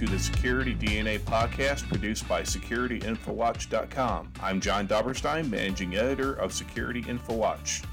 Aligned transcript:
to 0.00 0.06
the 0.06 0.18
Security 0.18 0.74
DNA 0.74 1.20
podcast 1.20 1.86
produced 1.86 2.26
by 2.26 2.40
SecurityInfoWatch.com. 2.40 4.32
I'm 4.40 4.58
John 4.58 4.88
Dobberstein, 4.88 5.50
managing 5.50 5.94
editor 5.94 6.32
of 6.32 6.54
Security 6.54 7.02
InfoWatch. 7.02 7.84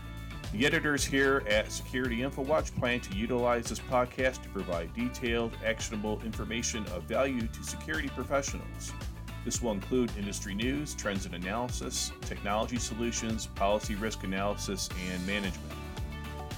The 0.54 0.66
editors 0.66 1.04
here 1.04 1.44
at 1.50 1.70
Security 1.70 2.20
InfoWatch 2.20 2.74
plan 2.80 3.02
to 3.02 3.14
utilize 3.14 3.66
this 3.66 3.82
podcast 3.82 4.42
to 4.44 4.50
provide 4.52 4.94
detailed, 4.94 5.52
actionable 5.66 6.22
information 6.24 6.86
of 6.94 7.04
value 7.04 7.46
to 7.46 7.62
security 7.62 8.08
professionals. 8.08 8.94
This 9.44 9.62
will 9.62 9.74
include 9.74 10.10
industry 10.18 10.56
news, 10.56 10.96
trends 10.96 11.26
and 11.26 11.36
analysis, 11.36 12.14
technology 12.22 12.78
solutions, 12.78 13.48
policy 13.48 13.96
risk 13.96 14.24
analysis, 14.24 14.88
and 15.12 15.28
management. 15.28 15.74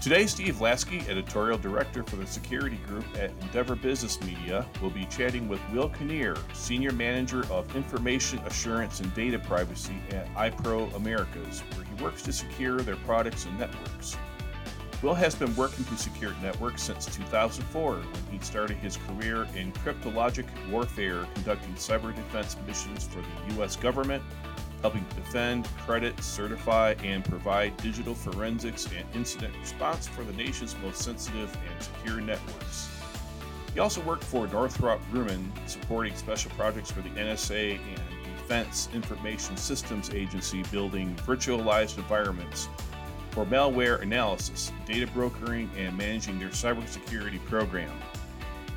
Today, 0.02 0.28
Steve 0.28 0.62
Lasky, 0.62 1.04
editorial 1.10 1.58
director 1.58 2.04
for 2.04 2.16
the 2.16 2.26
security 2.26 2.78
group 2.88 3.04
at 3.18 3.32
Endeavor 3.42 3.76
Business 3.76 4.22
Media, 4.22 4.66
will 4.82 4.90
be 4.90 5.04
chatting 5.04 5.50
with 5.50 5.60
Will 5.74 5.90
Knehr, 5.90 6.38
senior 6.56 6.94
manager 6.94 7.46
of 7.52 7.76
information 7.76 8.40
assurance 8.46 9.02
and 9.02 9.14
data 9.14 9.38
privacy 9.38 9.98
at 10.12 10.30
i-PRO 10.38 10.86
Americas, 10.96 11.60
where 11.76 11.84
he 11.84 12.02
works 12.02 12.22
to 12.22 12.32
secure 12.32 12.80
their 12.80 12.96
products 12.96 13.44
and 13.44 13.60
networks. 13.60 14.16
Will 15.02 15.14
has 15.14 15.36
been 15.36 15.54
working 15.58 15.84
to 15.84 15.98
secure 15.98 16.34
networks 16.42 16.82
since 16.82 17.06
2004 17.18 17.96
when 17.96 18.06
he 18.32 18.40
started 18.40 18.78
his 18.78 18.96
career 18.96 19.48
in 19.54 19.74
cryptologic 19.74 20.46
warfare, 20.70 21.28
conducting 21.34 21.74
cyber 21.74 22.16
defense 22.16 22.56
missions 22.66 23.06
for 23.06 23.20
the 23.20 23.56
U.S. 23.56 23.76
government 23.76 24.24
helping 24.82 25.06
to 25.06 25.16
defend, 25.16 25.68
credit, 25.86 26.22
certify, 26.24 26.96
and 27.04 27.24
provide 27.24 27.76
digital 27.78 28.14
forensics 28.14 28.88
and 28.96 29.06
incident 29.14 29.54
response 29.60 30.08
for 30.08 30.24
the 30.24 30.34
nation's 30.34 30.76
most 30.84 31.02
sensitive 31.02 31.56
and 31.70 31.84
secure 31.84 32.22
networks. 32.22 32.90
He 33.74 33.80
also 33.80 34.02
worked 34.02 34.24
for 34.24 34.48
Northrop 34.48 35.02
Grumman, 35.12 35.50
supporting 35.68 36.16
special 36.16 36.52
projects 36.52 36.92
for 36.92 37.02
the 37.02 37.10
NSA 37.10 37.78
and 37.78 38.38
Defense 38.38 38.90
Information 38.94 39.56
Systems 39.58 40.10
Agency, 40.12 40.64
building 40.72 41.16
virtualized 41.18 41.98
environments 41.98 42.68
for 43.32 43.46
malware 43.46 44.02
analysis, 44.02 44.72
data 44.86 45.06
brokering, 45.14 45.70
and 45.78 45.96
managing 45.96 46.40
their 46.40 46.50
cybersecurity 46.50 47.44
program. 47.46 47.92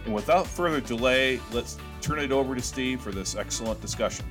And 0.04 0.12
without 0.12 0.46
further 0.46 0.80
delay, 0.80 1.40
let's 1.52 1.78
turn 2.00 2.18
it 2.18 2.32
over 2.32 2.54
to 2.54 2.60
Steve 2.60 3.00
for 3.00 3.12
this 3.12 3.34
excellent 3.34 3.80
discussion. 3.80 4.26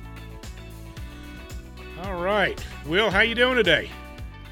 All 2.02 2.20
right, 2.20 2.60
Will, 2.86 3.10
how 3.10 3.20
you 3.20 3.36
doing 3.36 3.54
today? 3.54 3.88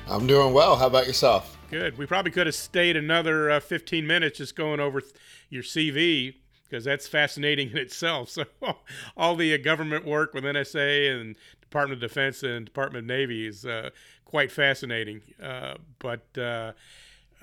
I'm 0.09 0.25
doing 0.29 0.53
well. 0.55 0.77
How 0.77 0.87
about 0.87 1.09
yourself? 1.09 1.59
Good. 1.69 1.99
We 1.99 2.07
probably 2.07 2.31
could 2.31 2.47
have 2.47 2.55
stayed 2.55 2.97
another 2.97 3.51
uh, 3.51 3.59
15 3.59 4.07
minutes 4.07 4.39
just 4.39 4.55
going 4.55 4.79
over 4.79 5.01
th- 5.01 5.13
your 5.49 5.65
CV 5.65 6.35
because 6.63 6.85
that's 6.85 7.09
fascinating 7.09 7.71
in 7.73 7.79
itself. 7.79 8.31
So 8.63 8.77
all 9.17 9.35
the 9.35 9.53
uh, 9.53 9.57
government 9.57 10.07
work 10.07 10.33
with 10.33 10.45
NSA 10.45 11.21
and 11.21 11.35
Department 11.61 12.01
of 12.01 12.09
Defense 12.09 12.45
and 12.45 12.65
Department 12.65 13.03
of 13.03 13.09
Navy 13.09 13.49
is 13.49 13.67
uh, 13.67 13.91
quite 14.25 14.53
fascinating. 14.53 15.23
Uh, 15.43 15.75
but 15.99 16.27
uh, 16.39 16.73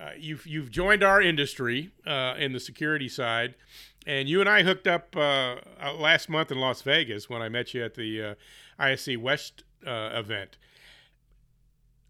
uh, 0.00 0.10
you've 0.18 0.46
you've 0.46 0.70
joined 0.70 1.02
our 1.02 1.20
industry 1.20 1.90
in 2.06 2.52
the 2.54 2.60
security 2.60 3.10
side, 3.10 3.56
and 4.06 4.26
you 4.26 4.40
and 4.40 4.48
I 4.48 4.62
hooked 4.62 4.86
up 4.86 5.14
last 5.14 6.30
month 6.30 6.50
in 6.50 6.58
Las 6.58 6.80
Vegas 6.80 7.28
when 7.28 7.42
I 7.42 7.50
met 7.50 7.74
you 7.74 7.84
at 7.84 7.94
the 7.94 8.36
ISC 8.80 9.18
West 9.18 9.64
uh, 9.86 10.10
event. 10.12 10.58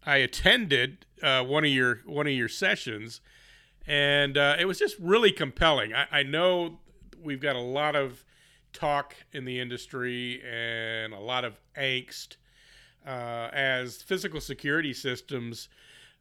I 0.05 0.17
attended 0.17 1.05
uh, 1.21 1.43
one 1.43 1.65
of 1.65 1.71
your 1.71 1.99
one 2.05 2.27
of 2.27 2.33
your 2.33 2.47
sessions, 2.47 3.21
and 3.85 4.37
uh, 4.37 4.55
it 4.59 4.65
was 4.65 4.79
just 4.79 4.97
really 4.99 5.31
compelling. 5.31 5.93
I, 5.93 6.07
I, 6.11 6.23
know 6.23 6.79
we've 7.21 7.41
got 7.41 7.55
a 7.55 7.61
lot 7.61 7.95
of 7.95 8.23
talk 8.71 9.15
in 9.33 9.45
the 9.45 9.59
industry 9.59 10.41
and 10.43 11.13
a 11.13 11.19
lot 11.19 11.43
of 11.43 11.59
angst 11.77 12.37
uh, 13.05 13.49
as 13.51 14.01
physical 14.01 14.39
security 14.39 14.93
systems 14.93 15.69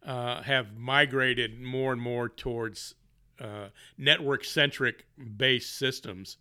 uh, 0.05 0.43
have 0.43 0.77
migrated 0.77 1.61
more 1.61 1.93
and 1.93 2.01
more 2.01 2.29
towards 2.29 2.95
uh, 3.41 3.69
network 3.97 4.45
centric 4.45 5.07
based 5.37 5.77
systems 5.77 6.39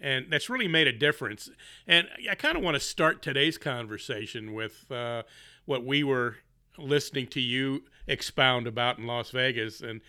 and 0.00 0.26
that's 0.30 0.48
really 0.48 0.68
made 0.68 0.86
a 0.86 0.92
difference. 0.92 1.48
And 1.86 2.08
I 2.30 2.34
kind 2.34 2.56
of 2.56 2.62
want 2.62 2.74
to 2.74 2.80
start 2.80 3.22
today's 3.22 3.58
conversation 3.58 4.52
with 4.52 4.90
uh, 4.90 5.22
what 5.64 5.84
we 5.84 6.04
were 6.04 6.36
listening 6.78 7.26
to 7.28 7.40
you 7.40 7.84
expound 8.06 8.66
about 8.66 8.98
in 8.98 9.06
Las 9.06 9.30
Vegas, 9.30 9.80
and 9.80 10.00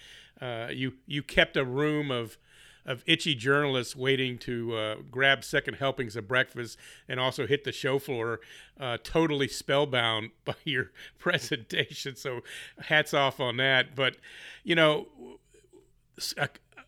uh, 0.41 0.67
you 0.71 0.93
you 1.05 1.23
kept 1.23 1.57
a 1.57 1.65
room 1.65 2.11
of 2.11 2.37
of 2.85 3.03
itchy 3.05 3.35
journalists 3.35 3.95
waiting 3.95 4.37
to 4.37 4.75
uh, 4.75 4.95
grab 5.11 5.43
second 5.43 5.73
helpings 5.73 6.15
of 6.15 6.25
breakfast 6.25 6.77
and 7.09 7.19
also 7.19 7.45
hit 7.45 7.65
the 7.65 7.71
show 7.73 7.99
floor, 7.99 8.39
uh, 8.79 8.97
totally 9.03 9.49
spellbound 9.49 10.29
by 10.45 10.55
your 10.63 10.91
presentation. 11.19 12.15
So, 12.15 12.41
hats 12.85 13.13
off 13.13 13.39
on 13.39 13.57
that. 13.57 13.93
But 13.95 14.15
you 14.63 14.75
know, 14.75 15.07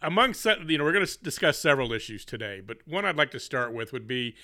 among 0.01 0.33
you 0.67 0.77
know 0.77 0.83
we're 0.83 0.93
going 0.93 1.05
to 1.05 1.23
discuss 1.23 1.57
several 1.57 1.93
issues 1.93 2.25
today, 2.25 2.61
but 2.65 2.77
one 2.85 3.05
I'd 3.05 3.17
like 3.17 3.31
to 3.31 3.39
start 3.39 3.73
with 3.73 3.91
would 3.93 4.07
be 4.07 4.35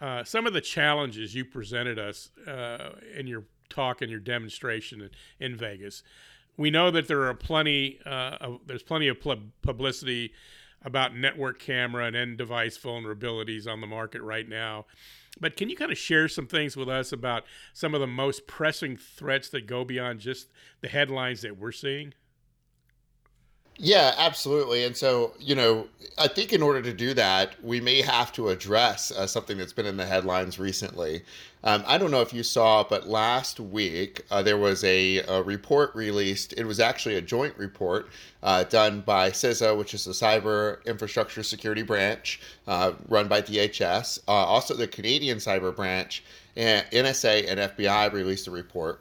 uh, 0.00 0.24
some 0.24 0.46
of 0.46 0.52
the 0.52 0.60
challenges 0.60 1.34
you 1.34 1.44
presented 1.44 1.98
us 1.98 2.30
uh, 2.46 2.90
in 3.16 3.26
your 3.26 3.44
talk 3.68 4.02
and 4.02 4.10
your 4.10 4.20
demonstration 4.20 5.00
in, 5.00 5.10
in, 5.40 5.56
Vegas. 5.56 6.02
We 6.56 6.70
know 6.70 6.90
that 6.90 7.08
there 7.08 7.24
are 7.24 7.34
plenty 7.34 7.98
uh, 8.04 8.36
of, 8.40 8.60
there's 8.66 8.82
plenty 8.82 9.08
of 9.08 9.18
publicity 9.62 10.32
about 10.84 11.16
network 11.16 11.58
camera 11.58 12.06
and 12.06 12.14
end 12.14 12.38
device 12.38 12.78
vulnerabilities 12.78 13.66
on 13.66 13.80
the 13.80 13.86
market 13.86 14.22
right 14.22 14.48
now. 14.48 14.86
But 15.40 15.56
can 15.56 15.68
you 15.68 15.76
kind 15.76 15.92
of 15.92 15.98
share 15.98 16.28
some 16.28 16.46
things 16.46 16.76
with 16.76 16.88
us 16.88 17.12
about 17.12 17.44
some 17.72 17.94
of 17.94 18.00
the 18.00 18.06
most 18.06 18.46
pressing 18.46 18.96
threats 18.96 19.48
that 19.50 19.66
go 19.66 19.84
beyond 19.84 20.20
just 20.20 20.48
the 20.80 20.88
headlines 20.88 21.42
that 21.42 21.58
we're 21.58 21.72
seeing? 21.72 22.14
Yeah, 23.78 24.14
absolutely. 24.16 24.84
And 24.84 24.96
so, 24.96 25.34
you 25.38 25.54
know, 25.54 25.86
I 26.18 26.28
think 26.28 26.52
in 26.52 26.62
order 26.62 26.80
to 26.80 26.94
do 26.94 27.12
that, 27.14 27.62
we 27.62 27.80
may 27.80 28.00
have 28.00 28.32
to 28.32 28.48
address 28.48 29.10
uh, 29.10 29.26
something 29.26 29.58
that's 29.58 29.74
been 29.74 29.84
in 29.84 29.98
the 29.98 30.06
headlines 30.06 30.58
recently. 30.58 31.22
Um, 31.62 31.84
I 31.86 31.98
don't 31.98 32.10
know 32.10 32.22
if 32.22 32.32
you 32.32 32.42
saw, 32.42 32.84
but 32.84 33.06
last 33.06 33.60
week 33.60 34.22
uh, 34.30 34.42
there 34.42 34.56
was 34.56 34.82
a, 34.84 35.18
a, 35.18 35.42
report 35.42 35.94
released. 35.94 36.54
It 36.56 36.64
was 36.64 36.80
actually 36.80 37.16
a 37.16 37.20
joint 37.20 37.58
report 37.58 38.08
uh, 38.42 38.64
done 38.64 39.00
by 39.02 39.30
CISA, 39.30 39.76
which 39.76 39.92
is 39.92 40.04
the 40.04 40.12
Cyber 40.12 40.82
Infrastructure 40.86 41.42
Security 41.42 41.82
Branch, 41.82 42.40
uh, 42.66 42.92
run 43.08 43.28
by 43.28 43.42
DHS. 43.42 44.20
Uh, 44.26 44.30
also, 44.30 44.74
the 44.74 44.86
Canadian 44.86 45.38
Cyber 45.38 45.74
Branch, 45.74 46.22
and 46.56 46.86
NSA 46.92 47.46
and 47.50 47.60
FBI 47.60 48.12
released 48.12 48.46
a 48.46 48.52
report 48.52 49.00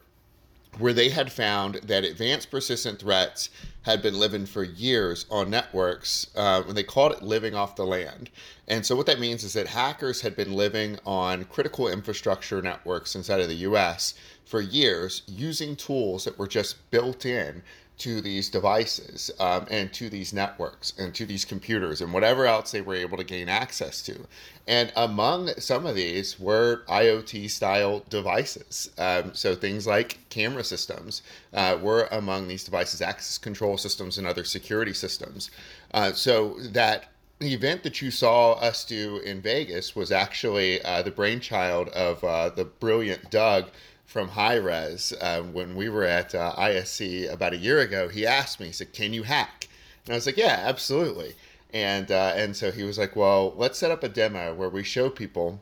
where 0.80 0.94
they 0.94 1.10
had 1.10 1.32
found 1.32 1.76
that 1.76 2.04
advanced 2.04 2.52
persistent 2.52 3.00
threats 3.00 3.50
had 3.86 4.02
been 4.02 4.20
living 4.20 4.48
for 4.48 4.64
years 4.64 5.28
on 5.30 5.52
networks, 5.52 6.26
uh, 6.36 6.64
and 6.68 6.76
they 6.76 6.84
called 6.84 7.12
it 7.12 7.22
living 7.22 7.54
off 7.54 7.76
the 7.76 7.86
land. 7.86 8.32
And 8.68 8.84
so, 8.84 8.96
what 8.96 9.06
that 9.06 9.20
means 9.20 9.44
is 9.44 9.54
that 9.54 9.68
hackers 9.68 10.22
had 10.22 10.36
been 10.36 10.54
living 10.54 10.98
on 11.06 11.46
critical 11.46 11.88
infrastructure 11.88 12.64
networks 12.64 13.16
inside 13.16 13.42
of 13.42 13.48
the 13.48 13.58
US 13.58 14.16
for 14.44 14.60
years 14.60 15.22
using 15.28 15.76
tools 15.76 16.24
that 16.24 16.40
were 16.40 16.48
just 16.48 16.90
built 16.90 17.28
in 17.28 17.62
to 17.98 18.20
these 18.20 18.50
devices 18.50 19.32
um, 19.40 19.66
and 19.72 19.94
to 19.94 20.10
these 20.10 20.34
networks 20.34 20.94
and 20.98 21.14
to 21.16 21.26
these 21.26 21.46
computers 21.46 22.02
and 22.02 22.12
whatever 22.12 22.46
else 22.46 22.72
they 22.72 22.82
were 22.82 22.96
able 22.96 23.18
to 23.18 23.24
gain 23.24 23.48
access 23.48 24.02
to. 24.02 24.28
And 24.68 24.92
among 24.96 25.50
some 25.60 25.86
of 25.86 25.96
these 25.96 26.40
were 26.40 26.84
IoT 26.90 27.50
style 27.50 28.04
devices. 28.10 28.90
Um, 28.98 29.34
so 29.34 29.56
things 29.56 29.88
like 29.88 30.20
camera 30.30 30.64
systems 30.64 31.22
uh, 31.54 31.78
were 31.82 32.08
among 32.12 32.48
these 32.48 32.64
devices, 32.64 33.02
access 33.02 33.38
control 33.38 33.78
systems, 33.78 34.18
and 34.18 34.28
other 34.28 34.44
security 34.44 34.94
systems. 34.94 35.52
Uh, 35.94 36.12
so 36.12 36.58
that 36.60 37.06
the 37.40 37.54
event 37.54 37.84
that 37.84 38.02
you 38.02 38.12
saw 38.12 38.54
us 38.54 38.86
do 38.86 39.18
in 39.18 39.42
Vegas 39.42 39.96
was 39.96 40.12
actually 40.12 40.82
uh, 40.84 41.02
the 41.02 41.12
brainchild 41.12 41.90
of 41.90 42.24
uh, 42.24 42.50
the 42.50 42.66
brilliant 42.66 43.30
Doug 43.30 43.70
from 44.06 44.30
HighRes 44.30 45.14
uh, 45.20 45.44
when 45.44 45.76
we 45.76 45.90
were 45.90 46.06
at 46.06 46.34
uh, 46.34 46.54
ISC 46.58 47.32
about 47.32 47.54
a 47.54 47.58
year 47.58 47.80
ago. 47.80 48.08
He 48.08 48.26
asked 48.26 48.60
me, 48.60 48.68
he 48.68 48.72
said, 48.72 48.94
"Can 48.94 49.14
you 49.14 49.24
hack?" 49.24 49.68
And 50.06 50.14
I 50.14 50.18
was 50.18 50.26
like, 50.26 50.38
"Yeah, 50.38 50.62
absolutely." 50.64 51.34
And 51.74 52.12
uh, 52.12 52.34
and 52.36 52.56
so 52.56 52.72
he 52.72 52.84
was 52.84 52.98
like, 52.98 53.16
"Well, 53.16 53.54
let's 53.58 53.80
set 53.80 53.92
up 53.92 54.04
a 54.04 54.10
demo 54.10 54.54
where 54.54 54.70
we 54.70 54.84
show 54.84 55.10
people 55.10 55.60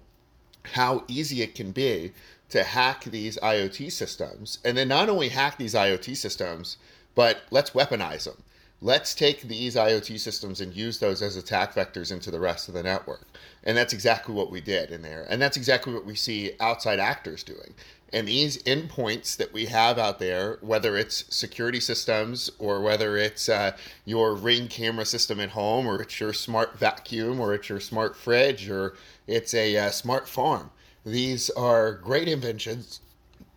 how 0.74 1.04
easy 1.07 1.42
it 1.42 1.56
can 1.56 1.72
be 1.72 2.12
to 2.50 2.63
hack 2.63 3.06
these 3.06 3.38
IoT 3.38 3.92
systems, 3.92 4.60
and 4.63 4.78
then 4.78 4.88
not 4.88 5.10
only 5.10 5.30
hack 5.30 5.57
these 5.57 5.74
IoT 5.74 6.16
systems, 6.16 6.78
but 7.16 7.42
let's 7.50 7.72
weaponize 7.72 8.25
them." 8.25 8.44
let's 8.84 9.16
take 9.16 9.44
these 9.44 9.75
IoT 9.75 10.19
systems 10.19 10.60
and 10.60 10.75
use 10.75 11.00
those 11.00 11.22
as 11.22 11.38
attack 11.38 11.74
vectors 11.74 12.12
into 12.12 12.30
the 12.30 12.39
rest 12.39 12.68
of 12.68 12.74
the 12.74 12.84
network. 12.84 13.25
And 13.63 13.78
that's 13.78 13.94
exactly 13.94 14.36
what 14.36 14.51
we 14.51 14.60
did 14.60 14.92
in 14.92 15.01
there. 15.01 15.25
And 15.30 15.42
that's 15.42 15.56
exactly 15.56 15.94
what 15.94 16.06
we 16.06 16.16
see 16.16 16.51
outside 16.60 17.00
actors 17.00 17.44
doing 17.44 17.74
And 18.13 18.27
these 18.27 18.62
endpoints 18.63 19.36
that 19.38 19.51
we 19.51 19.65
have 19.65 19.98
out 19.98 20.19
there, 20.19 20.60
whether 20.62 20.95
it's 20.95 21.25
security 21.36 21.80
systems 21.80 22.51
or 22.60 22.80
whether 22.80 23.18
it's 23.18 23.50
uh, 23.50 23.75
your 24.06 24.36
ring 24.36 24.68
camera 24.68 25.04
system 25.04 25.39
at 25.39 25.50
home 25.50 25.88
or 25.88 26.00
it's 26.00 26.19
your 26.19 26.31
smart 26.31 26.77
vacuum 26.77 27.39
or 27.39 27.56
it's 27.56 27.69
your 27.69 27.80
smart 27.80 28.15
fridge 28.15 28.69
or 28.69 28.94
it's 29.25 29.56
a 29.56 29.75
uh, 29.77 29.89
smart 29.89 30.30
farm, 30.30 30.69
these 31.04 31.50
are 31.51 31.94
great 31.94 32.27
inventions. 32.27 33.01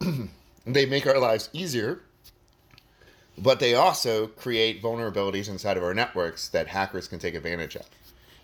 they 0.66 0.86
make 0.86 1.06
our 1.06 1.18
lives 1.18 1.50
easier, 1.52 2.00
but 3.36 3.60
they 3.60 3.74
also 3.74 4.26
create 4.26 4.82
vulnerabilities 4.82 5.48
inside 5.48 5.76
of 5.76 5.82
our 5.82 5.94
networks 5.94 6.48
that 6.48 6.66
hackers 6.66 7.06
can 7.06 7.18
take 7.18 7.34
advantage 7.34 7.76
of. 7.76 7.86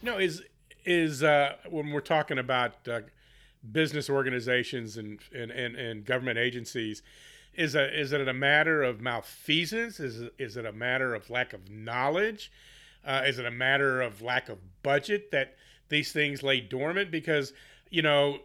You 0.02 0.10
know, 0.10 0.18
is 0.18 0.42
is 0.84 1.22
uh, 1.22 1.54
when 1.70 1.90
we're 1.90 2.00
talking 2.00 2.38
about 2.38 2.74
uh, 2.88 3.00
business 3.70 4.10
organizations 4.10 4.96
and, 4.96 5.20
and, 5.34 5.50
and, 5.50 5.76
and 5.76 6.04
government 6.04 6.38
agencies, 6.38 7.02
is 7.54 7.74
a, 7.74 8.00
is 8.00 8.12
it 8.12 8.26
a 8.26 8.32
matter 8.32 8.82
of 8.82 9.00
malfeasance? 9.00 10.00
Is 10.00 10.30
is 10.38 10.56
it 10.56 10.64
a 10.64 10.72
matter 10.72 11.14
of 11.14 11.28
lack 11.28 11.52
of 11.52 11.70
knowledge? 11.70 12.50
Uh, 13.04 13.22
is 13.26 13.38
it 13.38 13.44
a 13.44 13.50
matter 13.50 14.00
of 14.00 14.22
lack 14.22 14.48
of 14.48 14.58
budget 14.82 15.30
that 15.32 15.56
these 15.88 16.12
things 16.12 16.42
lay 16.42 16.60
dormant? 16.60 17.10
Because 17.10 17.52
you 17.90 18.00
know 18.00 18.38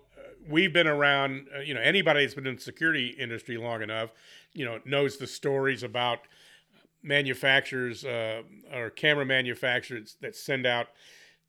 we've 0.49 0.73
been 0.73 0.87
around. 0.87 1.47
Uh, 1.55 1.59
you 1.59 1.73
know 1.73 1.79
anybody 1.79 2.21
that's 2.21 2.33
been 2.33 2.47
in 2.47 2.55
the 2.55 2.61
security 2.61 3.07
industry 3.07 3.57
long 3.57 3.81
enough, 3.81 4.11
you 4.53 4.65
know 4.65 4.79
knows 4.83 5.17
the 5.17 5.27
stories 5.27 5.83
about 5.83 6.19
manufacturers 7.01 8.03
uh, 8.03 8.41
or 8.73 8.89
camera 8.89 9.25
manufacturers 9.25 10.17
that 10.19 10.35
send 10.35 10.65
out 10.65 10.87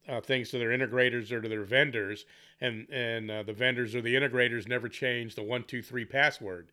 uh, 0.09 0.21
things 0.21 0.51
to 0.51 0.59
their 0.59 0.71
integrators 0.71 1.31
or 1.31 1.41
to 1.41 1.49
their 1.49 1.65
vendors, 1.65 2.25
and 2.61 2.87
and 2.91 3.31
uh, 3.31 3.43
the 3.43 3.53
vendors 3.53 3.95
or 3.95 4.01
the 4.01 4.15
integrators 4.15 4.67
never 4.69 4.89
change 4.89 5.35
the 5.35 5.43
one 5.43 5.65
two 5.65 5.83
three 5.83 6.05
password. 6.05 6.69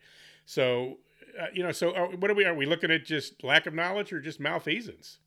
So, 0.46 0.98
uh, 1.40 1.48
you 1.54 1.64
know, 1.64 1.72
so 1.72 1.94
are, 1.96 2.06
uh, 2.06 2.16
what 2.18 2.32
are 2.32 2.36
we? 2.36 2.46
Are 2.46 2.54
we 2.54 2.66
looking 2.66 2.92
at 2.92 3.06
just 3.06 3.44
lack 3.44 3.66
of 3.66 3.74
knowledge 3.74 4.14
or 4.14 4.20
just 4.20 4.40
malfeasance? 4.40 5.18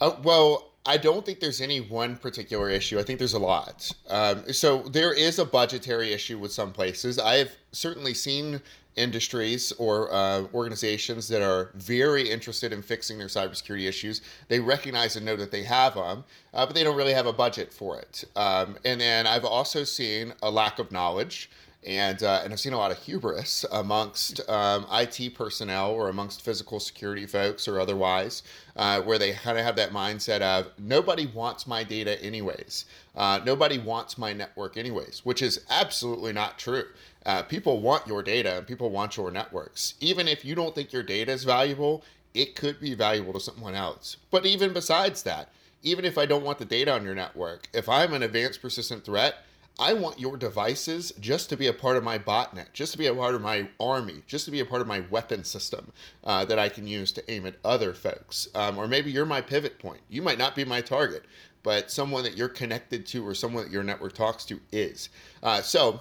Uh, 0.00 0.16
well, 0.22 0.67
I 0.88 0.96
don't 0.96 1.24
think 1.24 1.38
there's 1.38 1.60
any 1.60 1.82
one 1.82 2.16
particular 2.16 2.70
issue. 2.70 2.98
I 2.98 3.02
think 3.02 3.18
there's 3.18 3.34
a 3.34 3.38
lot. 3.38 3.92
Um, 4.08 4.50
so 4.54 4.78
there 4.82 5.12
is 5.12 5.38
a 5.38 5.44
budgetary 5.44 6.14
issue 6.14 6.38
with 6.38 6.50
some 6.50 6.72
places. 6.72 7.18
I 7.18 7.34
have 7.34 7.50
certainly 7.72 8.14
seen 8.14 8.62
industries 8.96 9.70
or 9.72 10.10
uh, 10.10 10.44
organizations 10.54 11.28
that 11.28 11.42
are 11.42 11.70
very 11.74 12.28
interested 12.30 12.72
in 12.72 12.80
fixing 12.80 13.18
their 13.18 13.28
cybersecurity 13.28 13.86
issues. 13.86 14.22
They 14.48 14.60
recognize 14.60 15.14
and 15.16 15.26
know 15.26 15.36
that 15.36 15.50
they 15.50 15.62
have 15.64 15.94
them, 15.94 16.24
uh, 16.54 16.64
but 16.64 16.74
they 16.74 16.84
don't 16.84 16.96
really 16.96 17.12
have 17.12 17.26
a 17.26 17.34
budget 17.34 17.70
for 17.70 17.98
it. 17.98 18.24
Um, 18.34 18.78
and 18.86 18.98
then 18.98 19.26
I've 19.26 19.44
also 19.44 19.84
seen 19.84 20.32
a 20.42 20.50
lack 20.50 20.78
of 20.78 20.90
knowledge. 20.90 21.50
And, 21.88 22.22
uh, 22.22 22.42
and 22.44 22.52
I've 22.52 22.60
seen 22.60 22.74
a 22.74 22.76
lot 22.76 22.90
of 22.90 22.98
hubris 22.98 23.64
amongst 23.72 24.46
um, 24.50 24.86
IT 24.92 25.34
personnel 25.34 25.90
or 25.90 26.10
amongst 26.10 26.42
physical 26.42 26.80
security 26.80 27.24
folks 27.24 27.66
or 27.66 27.80
otherwise, 27.80 28.42
uh, 28.76 29.00
where 29.00 29.18
they 29.18 29.32
kind 29.32 29.58
of 29.58 29.64
have 29.64 29.76
that 29.76 29.90
mindset 29.90 30.42
of 30.42 30.70
nobody 30.78 31.24
wants 31.24 31.66
my 31.66 31.82
data 31.82 32.22
anyways. 32.22 32.84
Uh, 33.16 33.40
nobody 33.42 33.78
wants 33.78 34.18
my 34.18 34.34
network 34.34 34.76
anyways, 34.76 35.22
which 35.24 35.40
is 35.40 35.64
absolutely 35.70 36.30
not 36.30 36.58
true. 36.58 36.84
Uh, 37.24 37.42
people 37.42 37.80
want 37.80 38.06
your 38.06 38.22
data 38.22 38.58
and 38.58 38.66
people 38.66 38.90
want 38.90 39.16
your 39.16 39.30
networks. 39.30 39.94
Even 39.98 40.28
if 40.28 40.44
you 40.44 40.54
don't 40.54 40.74
think 40.74 40.92
your 40.92 41.02
data 41.02 41.32
is 41.32 41.44
valuable, 41.44 42.04
it 42.34 42.54
could 42.54 42.78
be 42.80 42.94
valuable 42.94 43.32
to 43.32 43.40
someone 43.40 43.74
else. 43.74 44.18
But 44.30 44.44
even 44.44 44.74
besides 44.74 45.22
that, 45.22 45.48
even 45.82 46.04
if 46.04 46.18
I 46.18 46.26
don't 46.26 46.44
want 46.44 46.58
the 46.58 46.66
data 46.66 46.92
on 46.92 47.02
your 47.02 47.14
network, 47.14 47.70
if 47.72 47.88
I'm 47.88 48.12
an 48.12 48.22
advanced 48.22 48.60
persistent 48.60 49.06
threat, 49.06 49.36
I 49.80 49.92
want 49.92 50.18
your 50.18 50.36
devices 50.36 51.12
just 51.20 51.48
to 51.50 51.56
be 51.56 51.68
a 51.68 51.72
part 51.72 51.96
of 51.96 52.02
my 52.02 52.18
botnet, 52.18 52.72
just 52.72 52.92
to 52.92 52.98
be 52.98 53.06
a 53.06 53.14
part 53.14 53.36
of 53.36 53.42
my 53.42 53.68
army, 53.78 54.22
just 54.26 54.44
to 54.46 54.50
be 54.50 54.58
a 54.58 54.64
part 54.64 54.82
of 54.82 54.88
my 54.88 55.00
weapon 55.10 55.44
system 55.44 55.92
uh, 56.24 56.44
that 56.46 56.58
I 56.58 56.68
can 56.68 56.86
use 56.86 57.12
to 57.12 57.30
aim 57.30 57.46
at 57.46 57.54
other 57.64 57.94
folks. 57.94 58.48
Um, 58.56 58.76
or 58.76 58.88
maybe 58.88 59.12
you're 59.12 59.24
my 59.24 59.40
pivot 59.40 59.78
point. 59.78 60.00
You 60.08 60.20
might 60.20 60.38
not 60.38 60.56
be 60.56 60.64
my 60.64 60.80
target, 60.80 61.24
but 61.62 61.92
someone 61.92 62.24
that 62.24 62.36
you're 62.36 62.48
connected 62.48 63.06
to 63.06 63.24
or 63.26 63.34
someone 63.34 63.64
that 63.64 63.72
your 63.72 63.84
network 63.84 64.14
talks 64.14 64.44
to 64.46 64.60
is. 64.72 65.10
Uh, 65.44 65.62
so 65.62 66.00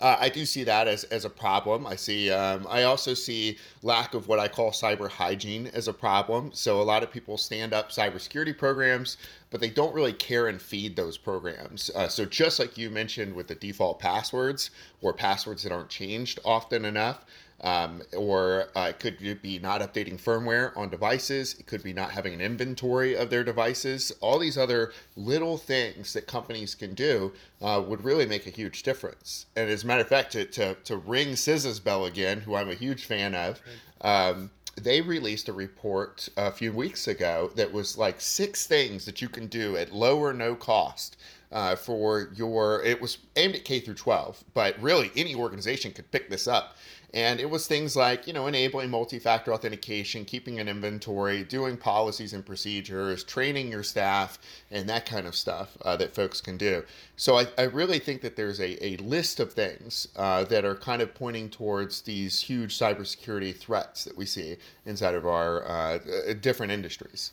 uh, 0.00 0.16
I 0.18 0.28
do 0.28 0.44
see 0.44 0.64
that 0.64 0.88
as, 0.88 1.04
as 1.04 1.24
a 1.24 1.30
problem. 1.30 1.86
I 1.86 1.94
see. 1.96 2.30
Um, 2.30 2.66
I 2.68 2.82
also 2.82 3.14
see 3.14 3.58
lack 3.82 4.14
of 4.14 4.26
what 4.26 4.40
I 4.40 4.48
call 4.48 4.70
cyber 4.70 5.08
hygiene 5.08 5.68
as 5.68 5.86
a 5.86 5.92
problem. 5.92 6.50
So 6.52 6.80
a 6.80 6.82
lot 6.82 7.02
of 7.02 7.12
people 7.12 7.38
stand 7.38 7.72
up 7.72 7.90
cybersecurity 7.90 8.58
programs, 8.58 9.16
but 9.50 9.60
they 9.60 9.70
don't 9.70 9.94
really 9.94 10.12
care 10.12 10.48
and 10.48 10.60
feed 10.60 10.96
those 10.96 11.16
programs. 11.16 11.90
Uh, 11.94 12.08
so 12.08 12.24
just 12.24 12.58
like 12.58 12.76
you 12.76 12.90
mentioned 12.90 13.34
with 13.34 13.46
the 13.46 13.54
default 13.54 14.00
passwords 14.00 14.70
or 15.00 15.12
passwords 15.12 15.62
that 15.62 15.72
aren't 15.72 15.90
changed 15.90 16.40
often 16.44 16.84
enough, 16.84 17.24
um, 17.64 18.02
or 18.14 18.66
uh, 18.76 18.90
it 18.90 19.00
could 19.00 19.40
be 19.40 19.58
not 19.58 19.80
updating 19.80 20.20
firmware 20.20 20.76
on 20.76 20.90
devices. 20.90 21.56
It 21.58 21.66
could 21.66 21.82
be 21.82 21.94
not 21.94 22.10
having 22.10 22.34
an 22.34 22.42
inventory 22.42 23.16
of 23.16 23.30
their 23.30 23.42
devices. 23.42 24.12
All 24.20 24.38
these 24.38 24.58
other 24.58 24.92
little 25.16 25.56
things 25.56 26.12
that 26.12 26.26
companies 26.26 26.74
can 26.74 26.92
do 26.92 27.32
uh, 27.62 27.82
would 27.84 28.04
really 28.04 28.26
make 28.26 28.46
a 28.46 28.50
huge 28.50 28.82
difference. 28.82 29.46
And 29.56 29.70
as 29.70 29.82
a 29.82 29.86
matter 29.86 30.02
of 30.02 30.08
fact, 30.08 30.32
to, 30.32 30.44
to, 30.44 30.74
to 30.74 30.96
ring 30.98 31.28
CISA's 31.28 31.80
bell 31.80 32.04
again, 32.04 32.40
who 32.40 32.54
I'm 32.54 32.68
a 32.68 32.74
huge 32.74 33.06
fan 33.06 33.34
of, 33.34 33.62
um, 34.02 34.50
they 34.76 35.00
released 35.00 35.48
a 35.48 35.52
report 35.52 36.28
a 36.36 36.50
few 36.50 36.70
weeks 36.70 37.08
ago 37.08 37.50
that 37.54 37.72
was 37.72 37.96
like 37.96 38.20
six 38.20 38.66
things 38.66 39.06
that 39.06 39.22
you 39.22 39.28
can 39.28 39.46
do 39.46 39.76
at 39.76 39.94
low 39.94 40.18
or 40.18 40.34
no 40.34 40.54
cost 40.54 41.16
uh, 41.52 41.76
for 41.76 42.30
your 42.34 42.82
it 42.82 43.00
was 43.00 43.18
aimed 43.36 43.54
at 43.54 43.64
k 43.64 43.78
through 43.78 43.94
12 43.94 44.42
but 44.52 44.76
really 44.82 45.12
any 45.14 45.34
organization 45.34 45.92
could 45.92 46.10
pick 46.10 46.28
this 46.28 46.48
up 46.48 46.76
and 47.14 47.38
it 47.38 47.48
was 47.48 47.68
things 47.68 47.94
like, 47.94 48.26
you 48.26 48.32
know, 48.32 48.48
enabling 48.48 48.90
multi 48.90 49.20
factor 49.20 49.54
authentication, 49.54 50.24
keeping 50.24 50.58
an 50.58 50.68
inventory, 50.68 51.44
doing 51.44 51.76
policies 51.76 52.32
and 52.32 52.44
procedures, 52.44 53.22
training 53.22 53.70
your 53.70 53.84
staff, 53.84 54.36
and 54.72 54.88
that 54.88 55.06
kind 55.06 55.28
of 55.28 55.36
stuff 55.36 55.78
uh, 55.82 55.96
that 55.96 56.12
folks 56.12 56.40
can 56.40 56.56
do. 56.56 56.82
So 57.14 57.38
I, 57.38 57.46
I, 57.56 57.62
really 57.62 58.00
think 58.00 58.20
that 58.22 58.34
there's 58.34 58.58
a, 58.58 58.84
a 58.84 58.96
list 58.96 59.38
of 59.38 59.52
things 59.52 60.08
uh, 60.16 60.42
that 60.46 60.64
are 60.64 60.74
kind 60.74 61.00
of 61.00 61.14
pointing 61.14 61.50
towards 61.50 62.02
these 62.02 62.40
huge 62.40 62.76
cybersecurity 62.76 63.56
threats 63.56 64.02
that 64.02 64.16
we 64.16 64.26
see 64.26 64.56
inside 64.84 65.14
of 65.14 65.24
our 65.24 65.64
uh, 65.68 65.98
different 66.40 66.72
industries. 66.72 67.30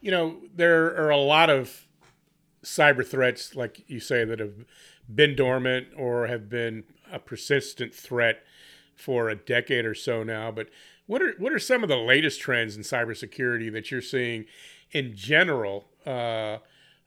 You 0.00 0.12
know, 0.12 0.36
there 0.56 0.96
are 0.96 1.10
a 1.10 1.18
lot 1.18 1.50
of 1.50 1.84
cyber 2.64 3.06
threats, 3.06 3.54
like 3.54 3.84
you 3.86 4.00
say, 4.00 4.24
that 4.24 4.38
have 4.38 4.64
been 5.14 5.36
dormant 5.36 5.88
or 5.94 6.26
have 6.26 6.48
been 6.48 6.84
a 7.12 7.18
persistent 7.18 7.94
threat 7.94 8.44
for 9.00 9.28
a 9.28 9.34
decade 9.34 9.84
or 9.84 9.94
so 9.94 10.22
now. 10.22 10.50
But 10.50 10.68
what 11.06 11.22
are 11.22 11.34
what 11.38 11.52
are 11.52 11.58
some 11.58 11.82
of 11.82 11.88
the 11.88 11.96
latest 11.96 12.40
trends 12.40 12.76
in 12.76 12.82
cybersecurity 12.82 13.72
that 13.72 13.90
you're 13.90 14.02
seeing 14.02 14.44
in 14.92 15.16
general 15.16 15.88
uh, 16.06 16.58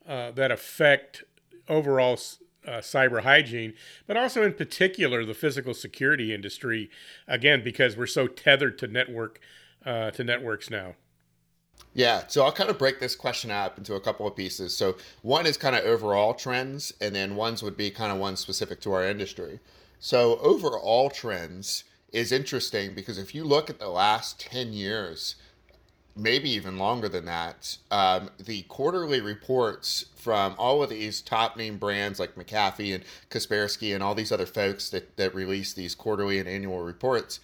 uh, 0.08 0.32
that 0.32 0.52
affect 0.52 1.24
overall 1.70 2.20
uh, 2.68 2.72
cyber 2.80 3.24
hygiene, 3.24 3.74
but 4.08 4.18
also 4.18 4.44
in 4.44 4.54
particular 4.54 5.24
the 5.26 5.34
physical 5.34 5.74
security 5.74 6.34
industry? 6.34 6.90
Again, 7.28 7.64
because 7.64 7.96
we're 7.96 8.08
so 8.08 8.28
tethered 8.28 8.78
to 8.80 8.88
network 8.88 9.40
uh, 9.86 10.12
to 10.12 10.24
networks 10.24 10.70
now. 10.70 10.96
Yeah, 11.94 12.24
so 12.28 12.44
I'll 12.44 12.52
kind 12.52 12.70
of 12.70 12.80
break 12.80 13.00
this 13.00 13.16
question 13.16 13.52
up 13.52 13.78
into 13.78 13.94
a 13.94 14.00
couple 14.00 14.26
of 14.26 14.36
pieces. 14.36 14.76
So 14.76 14.96
one 15.22 15.46
is 15.46 15.58
kind 15.58 15.76
of 15.76 15.86
overall 15.86 16.34
trends, 16.34 16.92
and 17.00 17.16
then 17.16 17.36
ones 17.36 17.62
would 17.62 17.78
be 17.78 17.92
kind 17.92 18.12
of 18.12 18.18
one 18.18 18.36
specific 18.36 18.82
to 18.82 18.94
our 18.94 19.06
industry. 19.06 19.60
So 20.03 20.38
overall 20.39 21.10
trends 21.10 21.86
is 22.12 22.33
interesting 22.33 22.93
because 22.93 23.17
if 23.17 23.33
you 23.33 23.45
look 23.45 23.69
at 23.69 23.79
the 23.79 23.88
last 23.88 24.38
10 24.38 24.74
years, 24.74 25.36
maybe 26.13 26.50
even 26.50 26.77
longer 26.77 27.07
than 27.07 27.24
that, 27.24 27.77
um, 27.89 28.29
the 28.38 28.63
quarterly 28.63 29.22
reports 29.22 30.07
from 30.17 30.55
all 30.57 30.83
of 30.83 30.89
these 30.89 31.22
top 31.22 31.55
name 31.55 31.77
brands 31.77 32.19
like 32.19 32.36
McAfee 32.36 32.93
and 32.93 33.05
Kaspersky 33.29 33.93
and 33.93 34.03
all 34.03 34.13
these 34.13 34.33
other 34.33 34.45
folks 34.45 34.89
that, 34.89 35.15
that 35.15 35.33
release 35.33 35.72
these 35.72 35.95
quarterly 35.95 36.38
and 36.38 36.50
annual 36.50 36.81
reports, 36.81 37.39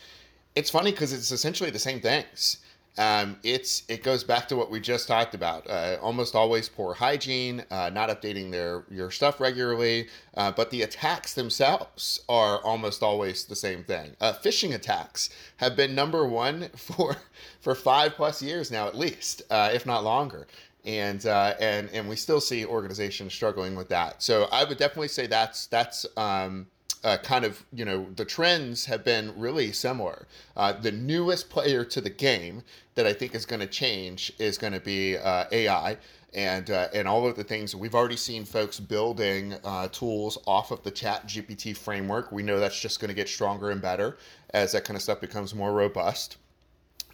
it's 0.54 0.70
funny 0.70 0.92
because 0.92 1.14
it's 1.14 1.32
essentially 1.32 1.70
the 1.70 1.80
same 1.80 2.02
things. 2.02 2.58
Um, 3.00 3.38
it's 3.44 3.84
it 3.88 4.04
goes 4.04 4.26
back 4.26 4.50
to 4.50 4.58
what 4.58 4.70
we 4.70 4.82
just 4.82 5.08
talked 5.08 5.34
about. 5.34 5.68
Uh, 5.70 5.96
almost 6.02 6.36
always 6.36 6.68
poor 6.68 6.94
hygiene, 6.94 7.64
uh, 7.72 7.90
not 7.94 8.10
updating 8.10 8.52
their 8.52 8.84
your 8.92 9.10
stuff 9.10 9.40
regularly. 9.40 10.10
Uh, 10.36 10.52
but 10.52 10.70
the 10.70 10.82
attacks 10.82 11.34
themselves 11.34 12.20
are 12.28 12.62
almost 12.62 13.02
always 13.02 13.46
the 13.46 13.56
same 13.56 13.86
thing. 13.86 14.18
Uh, 14.20 14.34
phishing 14.34 14.76
attacks 14.76 15.30
have 15.58 15.78
been 15.78 15.96
number 15.96 16.28
one 16.28 16.68
for 16.76 17.16
for 17.62 17.74
five 17.74 18.16
plus 18.16 18.42
years 18.42 18.70
now, 18.70 18.86
at 18.86 18.98
least, 18.98 19.44
uh, 19.50 19.72
if 19.74 19.86
not 19.86 20.04
longer. 20.04 20.46
And 20.84 21.26
uh, 21.26 21.54
and 21.58 21.90
and 21.94 22.10
we 22.10 22.18
still 22.18 22.42
see 22.42 22.66
organizations 22.66 23.34
struggling 23.34 23.78
with 23.78 23.88
that. 23.90 24.22
So 24.22 24.50
I 24.52 24.66
would 24.66 24.78
definitely 24.78 25.08
say 25.08 25.26
that's 25.26 25.68
that's. 25.68 26.06
Um, 26.18 26.68
uh, 27.04 27.18
kind 27.18 27.46
of, 27.46 27.66
you 27.72 27.86
know, 27.86 28.08
the 28.16 28.26
trends 28.26 28.86
have 28.86 29.04
been 29.04 29.34
really 29.38 29.72
similar. 29.72 30.28
Uh, 30.56 30.74
the 30.74 30.92
newest 30.92 31.50
player 31.50 31.84
to 31.86 32.02
the 32.02 32.10
game 32.10 32.64
that 32.96 33.06
I 33.06 33.14
think 33.14 33.34
is 33.36 33.46
going 33.46 33.62
to 33.62 33.68
change 33.68 34.34
is 34.40 34.58
going 34.58 34.74
to 34.74 34.80
be 34.80 35.18
uh, 35.18 35.46
AI. 35.52 35.98
and 36.34 36.70
uh, 36.70 36.88
and 36.94 37.08
all 37.08 37.28
of 37.28 37.36
the 37.36 37.44
things 37.44 37.76
we've 37.76 37.96
already 37.96 38.18
seen 38.18 38.46
folks 38.46 38.80
building 38.80 39.56
uh, 39.64 39.88
tools 39.88 40.38
off 40.46 40.72
of 40.72 40.84
the 40.84 40.92
Chat 40.92 41.28
GPT 41.28 41.76
framework. 41.76 42.32
We 42.32 42.44
know 42.44 42.60
that's 42.60 42.80
just 42.80 43.00
going 43.00 43.10
to 43.10 43.16
get 43.16 43.28
stronger 43.30 43.72
and 43.72 43.82
better 43.82 44.18
as 44.52 44.72
that 44.74 44.84
kind 44.84 44.96
of 44.96 45.02
stuff 45.02 45.22
becomes 45.22 45.56
more 45.56 45.74
robust. 45.74 46.38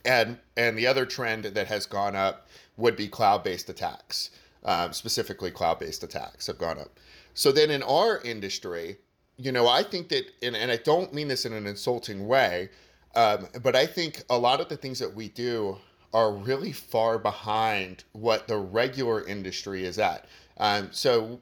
And 0.04 0.38
and 0.58 0.78
the 0.78 0.88
other 0.88 1.06
trend 1.06 1.46
that 1.46 1.68
has 1.68 1.86
gone 1.86 2.16
up 2.16 2.48
would 2.78 2.96
be 2.98 3.08
cloud-based 3.08 3.70
attacks, 3.70 4.32
um, 4.66 4.92
specifically 4.92 5.50
cloud-based 5.52 6.04
attacks 6.04 6.48
have 6.48 6.58
gone 6.58 6.78
up. 6.78 7.00
So 7.34 7.52
then 7.52 7.72
in 7.72 7.84
our 7.84 8.20
industry, 8.22 8.98
you 9.38 9.52
know, 9.52 9.68
I 9.68 9.84
think 9.84 10.10
that, 10.10 10.26
and, 10.42 10.56
and 10.56 10.72
I 10.72 10.78
don't 10.78 11.14
mean 11.14 11.28
this 11.28 11.46
in 11.46 11.54
an 11.54 11.68
insulting 11.68 12.28
way, 12.28 12.70
um, 13.16 13.48
but 13.64 13.76
I 13.76 13.86
think 13.86 14.24
a 14.30 14.38
lot 14.38 14.60
of 14.62 14.70
the 14.70 14.78
things 14.78 15.00
that 15.00 15.14
we 15.14 15.30
do 15.30 15.78
are 16.14 16.32
really 16.32 16.72
far 16.72 17.20
behind 17.20 18.04
what 18.14 18.48
the 18.48 18.58
regular 18.58 19.26
industry 19.28 19.84
is 19.86 20.00
at. 20.00 20.26
Um, 20.58 20.90
so 20.92 21.42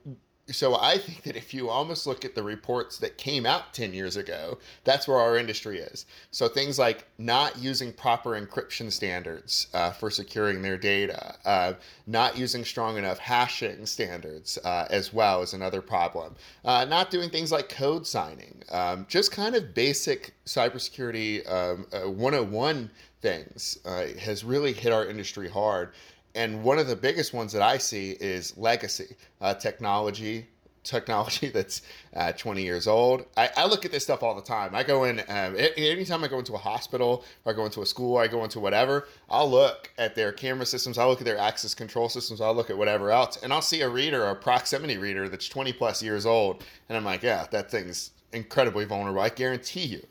so 0.51 0.75
I 0.75 0.97
think 0.97 1.23
that 1.23 1.37
if 1.37 1.53
you 1.53 1.69
almost 1.69 2.05
look 2.05 2.25
at 2.25 2.35
the 2.35 2.43
reports 2.43 2.97
that 2.97 3.17
came 3.17 3.45
out 3.45 3.73
10 3.73 3.93
years 3.93 4.17
ago, 4.17 4.57
that's 4.83 5.07
where 5.07 5.17
our 5.17 5.37
industry 5.37 5.79
is. 5.79 6.05
So 6.31 6.49
things 6.49 6.77
like 6.77 7.07
not 7.17 7.57
using 7.57 7.93
proper 7.93 8.31
encryption 8.31 8.91
standards 8.91 9.67
uh, 9.73 9.91
for 9.91 10.09
securing 10.09 10.61
their 10.61 10.77
data, 10.77 11.35
uh, 11.45 11.73
not 12.07 12.37
using 12.37 12.65
strong 12.65 12.97
enough 12.97 13.19
hashing 13.19 13.85
standards 13.85 14.57
uh, 14.65 14.85
as 14.89 15.13
well 15.13 15.41
is 15.41 15.53
another 15.53 15.81
problem. 15.81 16.35
Uh, 16.65 16.83
not 16.85 17.09
doing 17.09 17.29
things 17.29 17.51
like 17.51 17.69
code 17.69 18.05
signing, 18.05 18.63
um, 18.71 19.05
just 19.07 19.31
kind 19.31 19.55
of 19.55 19.73
basic 19.73 20.33
cybersecurity 20.45 21.49
um, 21.49 21.85
101 21.91 22.75
uh, 22.75 22.87
things 23.23 23.79
uh, 23.85 24.07
has 24.19 24.43
really 24.43 24.73
hit 24.73 24.91
our 24.91 25.07
industry 25.07 25.49
hard 25.49 25.93
and 26.35 26.63
one 26.63 26.79
of 26.79 26.87
the 26.87 26.95
biggest 26.95 27.33
ones 27.33 27.53
that 27.53 27.61
I 27.61 27.77
see 27.77 28.11
is 28.19 28.57
legacy 28.57 29.15
uh, 29.41 29.53
technology. 29.53 30.47
Technology 30.83 31.47
that's 31.53 31.81
uh, 32.13 32.33
20 32.33 32.61
years 32.61 32.87
old. 32.87 33.25
I, 33.37 33.49
I, 33.55 33.65
look 33.67 33.85
at 33.85 33.91
this 33.91 34.03
stuff 34.03 34.21
all 34.21 34.35
the 34.35 34.41
time. 34.41 34.75
I 34.75 34.83
go 34.83 35.05
in, 35.05 35.19
um, 35.29 35.55
anytime 35.77 36.25
I 36.25 36.27
go 36.27 36.39
into 36.39 36.55
a 36.55 36.57
hospital 36.57 37.23
or 37.45 37.53
I 37.53 37.55
go 37.55 37.63
into 37.63 37.81
a 37.81 37.85
school, 37.85 38.17
I 38.17 38.27
go 38.27 38.43
into 38.43 38.59
whatever, 38.59 39.07
I'll 39.29 39.49
look 39.49 39.91
at 39.97 40.13
their 40.13 40.33
camera 40.33 40.65
systems, 40.65 40.97
I'll 40.97 41.07
look 41.07 41.21
at 41.21 41.25
their 41.25 41.37
access 41.37 41.73
control 41.73 42.09
systems, 42.09 42.41
I'll 42.41 42.53
look 42.53 42.69
at 42.69 42.77
whatever 42.77 43.11
else, 43.11 43.41
and 43.41 43.53
I'll 43.53 43.61
see 43.61 43.79
a 43.79 43.87
reader, 43.87 44.25
a 44.25 44.35
proximity 44.35 44.97
reader 44.97 45.29
that's 45.29 45.47
20 45.47 45.71
plus 45.71 46.03
years 46.03 46.25
old. 46.25 46.65
And 46.89 46.97
I'm 46.97 47.05
like, 47.05 47.23
yeah, 47.23 47.47
that 47.51 47.71
thing's 47.71 48.11
incredibly 48.33 48.83
vulnerable. 48.83 49.21
I 49.21 49.29
guarantee 49.29 49.85
you 49.85 50.05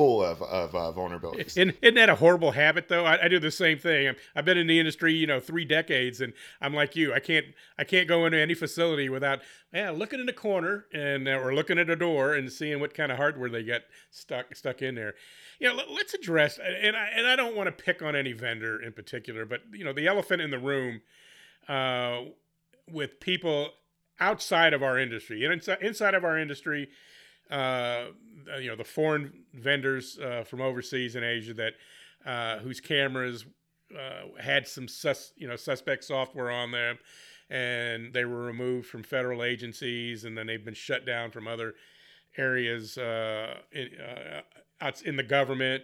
full 0.00 0.24
of, 0.24 0.40
of 0.40 0.74
uh, 0.74 0.92
vulnerabilities. 0.96 1.58
Isn't, 1.58 1.76
isn't 1.82 1.94
that 1.96 2.08
a 2.08 2.14
horrible 2.14 2.52
habit 2.52 2.88
though? 2.88 3.04
I, 3.04 3.24
I 3.24 3.28
do 3.28 3.38
the 3.38 3.50
same 3.50 3.78
thing. 3.78 4.08
i 4.08 4.14
have 4.34 4.46
been 4.46 4.56
in 4.56 4.66
the 4.66 4.78
industry, 4.78 5.12
you 5.12 5.26
know, 5.26 5.40
three 5.40 5.66
decades, 5.66 6.22
and 6.22 6.32
I'm 6.62 6.72
like 6.72 6.96
you. 6.96 7.12
I 7.12 7.20
can't 7.20 7.44
I 7.78 7.84
can't 7.84 8.08
go 8.08 8.24
into 8.24 8.38
any 8.38 8.54
facility 8.54 9.10
without 9.10 9.40
yeah 9.74 9.90
looking 9.90 10.18
in 10.18 10.24
the 10.24 10.32
corner 10.32 10.86
and 10.94 11.28
uh, 11.28 11.32
or 11.32 11.54
looking 11.54 11.78
at 11.78 11.90
a 11.90 11.96
door 11.96 12.32
and 12.32 12.50
seeing 12.50 12.80
what 12.80 12.94
kind 12.94 13.12
of 13.12 13.18
hardware 13.18 13.50
they 13.50 13.62
get 13.62 13.82
stuck 14.10 14.56
stuck 14.56 14.80
in 14.80 14.94
there. 14.94 15.14
You 15.58 15.68
know, 15.68 15.74
let, 15.74 16.06
us 16.06 16.14
address 16.14 16.58
and 16.58 16.96
I 16.96 17.08
and 17.14 17.26
I 17.26 17.36
don't 17.36 17.54
want 17.54 17.66
to 17.66 17.84
pick 17.84 18.00
on 18.00 18.16
any 18.16 18.32
vendor 18.32 18.80
in 18.80 18.94
particular, 18.94 19.44
but 19.44 19.60
you 19.70 19.84
know, 19.84 19.92
the 19.92 20.06
elephant 20.06 20.40
in 20.40 20.50
the 20.50 20.58
room 20.58 21.02
uh, 21.68 22.22
with 22.90 23.20
people 23.20 23.68
outside 24.18 24.72
of 24.72 24.82
our 24.82 24.98
industry 24.98 25.44
and 25.44 25.52
inside, 25.52 25.82
inside 25.82 26.14
of 26.14 26.24
our 26.24 26.38
industry 26.38 26.88
uh, 27.50 28.06
you 28.60 28.68
know 28.68 28.76
the 28.76 28.84
foreign 28.84 29.32
vendors 29.54 30.18
uh, 30.18 30.44
from 30.44 30.60
overseas 30.60 31.16
in 31.16 31.24
Asia 31.24 31.54
that 31.54 31.72
uh, 32.24 32.58
whose 32.58 32.80
cameras 32.80 33.44
uh, 33.94 34.40
had 34.40 34.66
some 34.66 34.88
sus 34.88 35.32
you 35.36 35.48
know 35.48 35.56
suspect 35.56 36.04
software 36.04 36.50
on 36.50 36.70
them, 36.70 36.98
and 37.48 38.12
they 38.12 38.24
were 38.24 38.42
removed 38.42 38.86
from 38.86 39.02
federal 39.02 39.42
agencies, 39.42 40.24
and 40.24 40.36
then 40.36 40.46
they've 40.46 40.64
been 40.64 40.74
shut 40.74 41.04
down 41.04 41.30
from 41.30 41.48
other 41.48 41.74
areas 42.36 42.96
uh, 42.96 43.54
in, 43.72 43.90
out 44.80 45.02
in 45.02 45.16
the 45.16 45.22
government, 45.22 45.82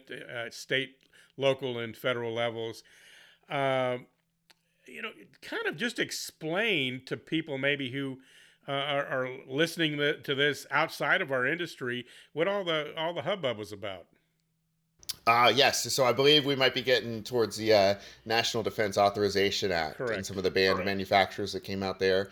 state, 0.50 0.96
local, 1.37 1.78
and 1.78 1.96
federal 1.96 2.32
levels. 2.32 2.82
Um, 3.49 4.06
you 4.87 5.02
know, 5.02 5.11
kind 5.42 5.66
of 5.66 5.76
just 5.76 5.99
explain 5.99 7.02
to 7.06 7.16
people 7.16 7.58
maybe 7.58 7.90
who 7.90 8.18
uh, 8.68 8.73
are, 8.73 9.06
are, 9.06 9.28
listening 9.46 9.96
to 9.96 10.35
this 10.35 10.66
outside 10.70 11.23
of 11.23 11.30
our 11.30 11.46
industry 11.46 12.04
what 12.32 12.49
all 12.49 12.64
the 12.64 12.92
all 12.96 13.14
the 13.14 13.23
hubbub 13.23 13.58
was 13.58 13.73
about. 13.73 14.06
Uh, 15.26 15.52
yes. 15.54 15.92
So 15.92 16.04
I 16.04 16.12
believe 16.12 16.46
we 16.46 16.54
might 16.54 16.75
be 16.75 16.82
getting 16.82 17.23
towards 17.23 17.56
the 17.56 17.73
uh, 17.73 17.94
National 18.25 18.62
Defense 18.62 18.96
Authorization 18.96 19.73
Act 19.73 19.96
Correct. 19.96 20.16
and 20.16 20.26
some 20.26 20.38
of 20.38 20.44
the 20.44 20.50
banned 20.50 20.76
Correct. 20.76 20.87
manufacturers 20.87 21.52
that 21.52 21.64
came 21.64 21.82
out 21.82 21.99
there. 21.99 22.30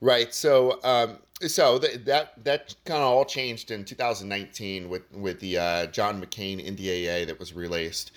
Right. 0.00 0.32
So, 0.32 0.78
um, 0.84 1.18
so 1.40 1.78
th- 1.78 2.04
that 2.04 2.44
that 2.44 2.74
kind 2.84 3.02
of 3.02 3.08
all 3.08 3.24
changed 3.24 3.70
in 3.70 3.84
2019 3.84 4.88
with 4.88 5.10
with 5.12 5.40
the 5.40 5.58
uh, 5.58 5.86
John 5.86 6.20
McCain 6.20 6.64
NDAA 6.64 7.26
that 7.26 7.38
was 7.38 7.54
released. 7.54 8.12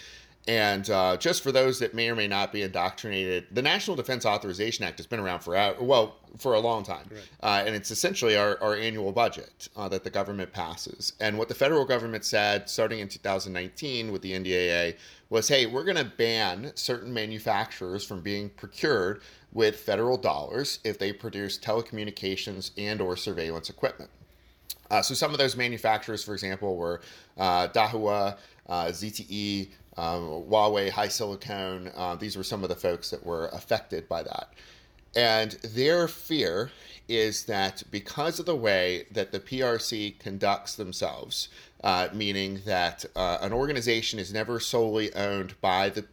And 0.50 0.90
uh, 0.90 1.16
just 1.16 1.44
for 1.44 1.52
those 1.52 1.78
that 1.78 1.94
may 1.94 2.10
or 2.10 2.16
may 2.16 2.28
not 2.28 2.52
be 2.52 2.64
indoctrinated, 2.64 3.46
the 3.52 3.62
National 3.62 3.96
Defense 3.96 4.26
Authorization 4.26 4.84
Act 4.84 4.98
has 4.98 5.06
been 5.06 5.20
around 5.20 5.42
for 5.42 5.76
well 5.80 6.16
for 6.38 6.56
a 6.56 6.60
long 6.60 6.82
time, 6.82 7.08
right. 7.12 7.22
uh, 7.44 7.64
and 7.68 7.76
it's 7.76 7.92
essentially 7.92 8.36
our, 8.36 8.60
our 8.60 8.76
annual 8.76 9.12
budget 9.12 9.70
uh, 9.76 9.88
that 9.90 10.04
the 10.04 10.10
government 10.10 10.52
passes. 10.52 11.14
And 11.20 11.38
what 11.38 11.50
the 11.50 11.54
federal 11.54 11.86
government 11.86 12.26
said, 12.26 12.68
starting 12.68 12.98
in 12.98 13.08
2019 13.08 14.12
with 14.12 14.24
the 14.24 14.32
NDAA, 14.32 14.96
was, 15.30 15.48
"Hey, 15.48 15.68
we're 15.68 15.84
going 15.84 15.98
to 15.98 16.12
ban 16.18 16.72
certain 16.74 17.14
manufacturers 17.14 18.04
from 18.04 18.22
being 18.22 18.50
procured 18.50 19.22
with 19.54 19.76
federal 19.76 20.18
dollars 20.18 20.80
if 20.84 20.98
they 20.98 21.14
produce 21.14 21.60
telecommunications 21.60 22.72
and 22.76 23.02
or 23.02 23.16
surveillance 23.16 23.70
equipment." 23.70 24.10
Uh, 24.90 25.04
so 25.04 25.14
some 25.14 25.32
of 25.32 25.38
those 25.38 25.56
manufacturers, 25.56 26.24
for 26.24 26.34
example, 26.34 26.76
were 26.76 27.02
uh, 27.38 27.68
Dahua, 27.68 28.38
uh, 28.68 28.86
ZTE, 28.86 29.70
um, 30.00 30.46
Huawei, 30.50 30.90
HiSilicon. 30.90 31.92
Uh, 31.96 32.16
these 32.16 32.38
were 32.38 32.44
some 32.44 32.64
of 32.64 32.70
the 32.70 32.76
folks 32.76 33.10
that 33.10 33.26
were 33.26 33.48
affected 33.48 34.08
by 34.08 34.24
that. 34.24 34.54
And 35.16 35.52
their 35.64 36.08
fear 36.08 36.72
is 37.08 37.46
that 37.46 37.84
because 37.92 38.40
of 38.40 38.46
the 38.46 38.56
way 38.56 39.06
that 39.12 39.32
the 39.32 39.40
PRC 39.40 40.18
conducts 40.20 40.76
themselves, 40.76 41.50
uh, 41.84 42.08
meaning 42.14 42.62
that 42.66 43.06
uh, 43.16 43.40
an 43.42 43.52
organization 43.52 44.20
is 44.20 44.32
never 44.32 44.60
solely 44.60 45.14
owned 45.16 45.60
by 45.62 45.90
the 45.90 46.06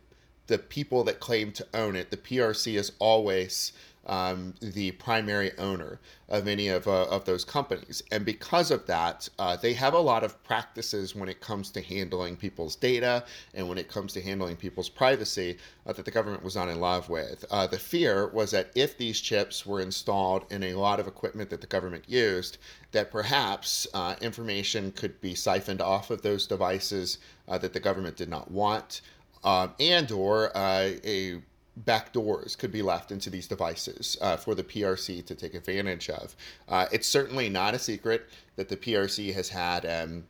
the 0.49 0.59
people 0.59 1.03
that 1.03 1.19
claim 1.19 1.51
to 1.51 1.67
own 1.75 1.97
it, 1.97 2.13
the 2.13 2.17
PRC 2.17 2.79
is 2.79 2.93
always 3.01 3.73
um, 4.07 4.55
the 4.61 4.93
primary 4.93 5.57
owner 5.59 6.01
of 6.29 6.49
any 6.49 6.69
of, 6.69 6.87
uh, 6.89 7.05
of 7.05 7.25
those 7.25 7.45
companies. 7.45 8.03
And 8.11 8.25
because 8.25 8.71
of 8.71 8.87
that, 8.87 9.29
uh, 9.39 9.57
they 9.57 9.73
have 9.75 9.95
a 9.95 9.99
lot 9.99 10.25
of 10.25 10.43
practices 10.45 11.15
when 11.15 11.29
it 11.29 11.41
comes 11.41 11.71
to 11.71 11.81
handling 11.81 12.37
people's 12.37 12.77
data 12.77 13.25
and 13.55 13.69
when 13.69 13.79
it 13.79 13.89
comes 13.89 14.13
to 14.15 14.21
handling 14.21 14.57
people's 14.57 14.89
privacy 14.89 15.59
uh, 15.87 15.93
that 15.93 16.05
the 16.05 16.11
government 16.11 16.43
was 16.43 16.57
not 16.57 16.69
in 16.69 16.81
love 16.81 17.09
with. 17.09 17.45
Uh, 17.51 17.67
the 17.67 17.79
fear 17.79 18.29
was 18.29 18.51
that 18.51 18.71
if 18.75 18.97
these 18.99 19.21
chips 19.21 19.65
were 19.65 19.81
installed 19.81 20.47
in 20.51 20.63
a 20.65 20.75
lot 20.75 20.99
of 21.01 21.07
equipment 21.07 21.51
that 21.51 21.61
the 21.61 21.67
government 21.67 22.05
used, 22.09 22.59
that 22.93 23.11
perhaps 23.11 23.87
uh, 23.95 24.15
information 24.21 24.91
could 24.93 25.21
be 25.21 25.35
siphoned 25.35 25.81
off 25.81 26.11
of 26.11 26.23
those 26.23 26.47
devices 26.47 27.19
uh, 27.49 27.59
that 27.59 27.73
the 27.73 27.81
government 27.81 28.17
did 28.17 28.29
not 28.29 28.51
want. 28.51 29.01
Um, 29.45 29.75
and 29.79 30.11
or 30.11 30.51
a 30.57 31.41
backdoors 31.85 32.57
could 32.57 32.73
be 32.73 32.83
left 32.83 33.13
into 33.13 33.29
these 33.31 33.47
devices 33.47 34.17
uh, 34.21 34.37
for 34.37 34.55
the 34.55 34.65
PRC 34.65 35.25
to 35.27 35.35
take 35.35 35.55
advantage 35.55 36.09
of. 36.09 36.35
Uh, 36.69 36.87
it's 36.91 37.07
certainly 37.07 37.49
not 37.49 37.75
a 37.75 37.79
secret 37.79 38.29
that 38.57 38.69
the 38.69 38.77
PRC 38.77 39.35
has 39.35 39.49
had 39.49 39.85
um, 39.85 40.25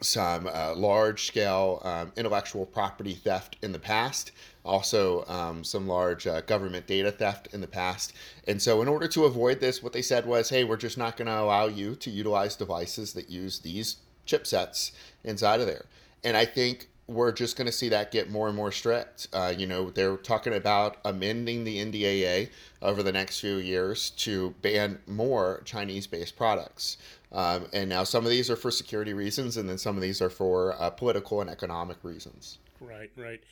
some 0.00 0.46
uh, 0.46 0.74
large 0.76 1.26
scale 1.26 1.80
um, 1.84 2.12
intellectual 2.16 2.64
property 2.64 3.14
theft 3.14 3.56
in 3.62 3.72
the 3.72 3.78
past, 3.78 4.32
also 4.64 5.24
um, 5.26 5.64
some 5.64 5.88
large 5.88 6.26
uh, 6.26 6.40
government 6.42 6.86
data 6.86 7.10
theft 7.10 7.48
in 7.52 7.60
the 7.60 7.66
past. 7.66 8.12
And 8.46 8.60
so, 8.62 8.80
in 8.82 8.88
order 8.88 9.08
to 9.08 9.24
avoid 9.24 9.60
this, 9.60 9.82
what 9.82 9.92
they 9.92 10.02
said 10.02 10.26
was 10.26 10.48
hey, 10.48 10.64
we're 10.64 10.76
just 10.76 10.98
not 10.98 11.16
going 11.16 11.26
to 11.26 11.40
allow 11.40 11.66
you 11.66 11.96
to 11.96 12.10
utilize 12.10 12.54
devices 12.54 13.12
that 13.14 13.28
use 13.28 13.58
these 13.58 13.96
chipsets 14.26 14.92
inside 15.24 15.60
of 15.60 15.66
there. 15.66 15.86
And 16.22 16.36
I 16.36 16.44
think 16.44 16.88
we're 17.08 17.32
just 17.32 17.56
going 17.56 17.66
to 17.66 17.72
see 17.72 17.88
that 17.88 18.12
get 18.12 18.30
more 18.30 18.48
and 18.48 18.56
more 18.56 18.70
strict. 18.70 19.28
Uh, 19.32 19.52
you 19.56 19.66
know, 19.66 19.90
they're 19.90 20.18
talking 20.18 20.52
about 20.52 20.98
amending 21.06 21.64
the 21.64 21.78
NDAA 21.78 22.50
over 22.82 23.02
the 23.02 23.10
next 23.10 23.40
few 23.40 23.56
years 23.56 24.10
to 24.10 24.54
ban 24.60 24.98
more 25.06 25.62
Chinese 25.64 26.06
based 26.06 26.36
products. 26.36 26.98
Um, 27.32 27.66
and 27.72 27.88
now 27.88 28.04
some 28.04 28.24
of 28.24 28.30
these 28.30 28.50
are 28.50 28.56
for 28.56 28.70
security 28.70 29.14
reasons, 29.14 29.56
and 29.56 29.68
then 29.68 29.78
some 29.78 29.96
of 29.96 30.02
these 30.02 30.20
are 30.20 30.30
for 30.30 30.80
uh, 30.80 30.90
political 30.90 31.40
and 31.40 31.48
economic 31.48 31.96
reasons. 32.02 32.58
Right, 32.78 33.10
right. 33.16 33.42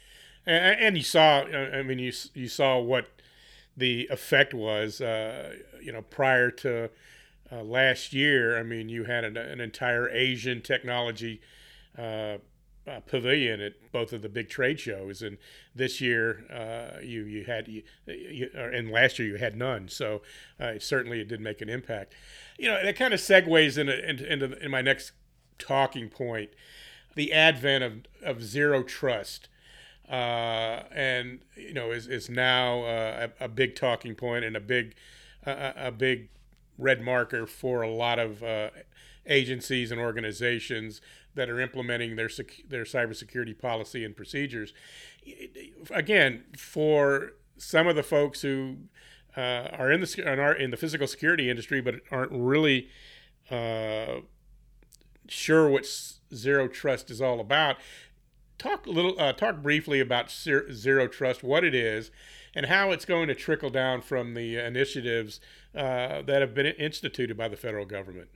And, 0.46 0.78
and, 0.78 0.96
you 0.96 1.02
saw, 1.02 1.40
uh, 1.40 1.70
I 1.74 1.82
mean, 1.82 1.98
you, 1.98 2.12
you 2.34 2.48
saw 2.48 2.78
what 2.78 3.08
the 3.74 4.06
effect 4.10 4.52
was, 4.52 5.00
uh, 5.00 5.54
you 5.82 5.92
know, 5.92 6.02
prior 6.02 6.50
to 6.50 6.90
uh, 7.50 7.62
last 7.62 8.12
year. 8.12 8.58
I 8.58 8.62
mean, 8.62 8.90
you 8.90 9.04
had 9.04 9.24
an, 9.24 9.36
an 9.38 9.60
entire 9.60 10.08
Asian 10.10 10.60
technology 10.60 11.40
uh, 12.86 13.00
pavilion 13.00 13.60
at 13.60 13.74
both 13.92 14.12
of 14.12 14.22
the 14.22 14.28
big 14.28 14.48
trade 14.48 14.78
shows, 14.78 15.22
and 15.22 15.38
this 15.74 16.00
year 16.00 16.44
uh, 16.50 17.00
you 17.02 17.24
you 17.24 17.44
had 17.44 17.68
you, 17.68 17.82
you, 18.06 18.50
and 18.54 18.90
last 18.90 19.18
year 19.18 19.28
you 19.28 19.36
had 19.36 19.56
none. 19.56 19.88
So 19.88 20.22
uh, 20.60 20.74
certainly 20.78 21.20
it 21.20 21.28
did 21.28 21.40
make 21.40 21.60
an 21.60 21.68
impact. 21.68 22.14
You 22.58 22.68
know 22.68 22.82
that 22.82 22.96
kind 22.96 23.12
of 23.12 23.20
segues 23.20 23.76
into 23.76 24.08
into, 24.08 24.32
into 24.32 24.64
in 24.64 24.70
my 24.70 24.82
next 24.82 25.12
talking 25.58 26.08
point, 26.08 26.50
the 27.14 27.32
advent 27.32 27.84
of 27.84 27.92
of 28.22 28.42
zero 28.42 28.82
trust. 28.82 29.48
Uh, 30.08 30.84
and 30.92 31.40
you 31.56 31.74
know 31.74 31.90
is, 31.90 32.06
is 32.06 32.30
now 32.30 32.84
uh, 32.84 33.26
a, 33.40 33.46
a, 33.46 33.48
big 33.48 33.74
talking 33.74 34.14
point 34.14 34.44
and 34.44 34.54
a 34.54 34.60
big 34.60 34.94
a 35.44 35.90
big 35.90 36.28
red 36.78 37.00
marker 37.00 37.44
for 37.44 37.82
a 37.82 37.90
lot 37.90 38.20
of 38.20 38.40
uh, 38.44 38.70
agencies 39.26 39.90
and 39.90 40.00
organizations 40.00 41.00
that 41.36 41.48
are 41.48 41.60
implementing 41.60 42.16
their 42.16 42.28
sec- 42.28 42.64
their 42.68 42.84
cybersecurity 42.84 43.56
policy 43.56 44.04
and 44.04 44.16
procedures. 44.16 44.74
Again, 45.90 46.44
for 46.56 47.34
some 47.56 47.86
of 47.86 47.94
the 47.94 48.02
folks 48.02 48.42
who 48.42 48.76
uh, 49.36 49.68
are 49.72 49.92
in 49.92 50.00
the 50.00 50.24
are 50.26 50.52
in 50.52 50.70
the 50.70 50.76
physical 50.76 51.06
security 51.06 51.48
industry 51.48 51.80
but 51.80 51.96
aren't 52.10 52.32
really 52.32 52.88
uh, 53.50 54.20
sure 55.28 55.68
what 55.68 55.86
zero 56.34 56.68
trust 56.68 57.10
is 57.10 57.20
all 57.20 57.38
about, 57.38 57.76
talk 58.58 58.86
a 58.86 58.90
little 58.90 59.18
uh, 59.20 59.32
talk 59.32 59.62
briefly 59.62 60.00
about 60.00 60.30
zero 60.30 61.06
trust, 61.06 61.42
what 61.42 61.64
it 61.64 61.74
is, 61.74 62.10
and 62.54 62.66
how 62.66 62.90
it's 62.90 63.04
going 63.04 63.28
to 63.28 63.34
trickle 63.34 63.70
down 63.70 64.00
from 64.00 64.34
the 64.34 64.56
initiatives 64.56 65.40
uh, 65.74 66.22
that 66.22 66.40
have 66.40 66.54
been 66.54 66.66
instituted 66.66 67.36
by 67.36 67.48
the 67.48 67.56
federal 67.56 67.84
government. 67.84 68.28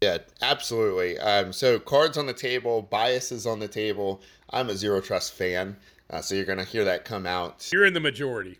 Yeah, 0.00 0.18
absolutely. 0.42 1.18
Um, 1.18 1.52
so 1.52 1.78
cards 1.78 2.16
on 2.16 2.26
the 2.26 2.32
table, 2.32 2.82
biases 2.82 3.46
on 3.46 3.58
the 3.58 3.68
table. 3.68 4.20
I'm 4.50 4.68
a 4.68 4.76
zero 4.76 5.00
trust 5.00 5.32
fan, 5.34 5.76
uh, 6.10 6.20
so 6.20 6.34
you're 6.34 6.44
going 6.44 6.58
to 6.58 6.64
hear 6.64 6.84
that 6.84 7.04
come 7.04 7.26
out. 7.26 7.68
You're 7.72 7.84
in 7.84 7.94
the 7.94 8.00
majority. 8.00 8.58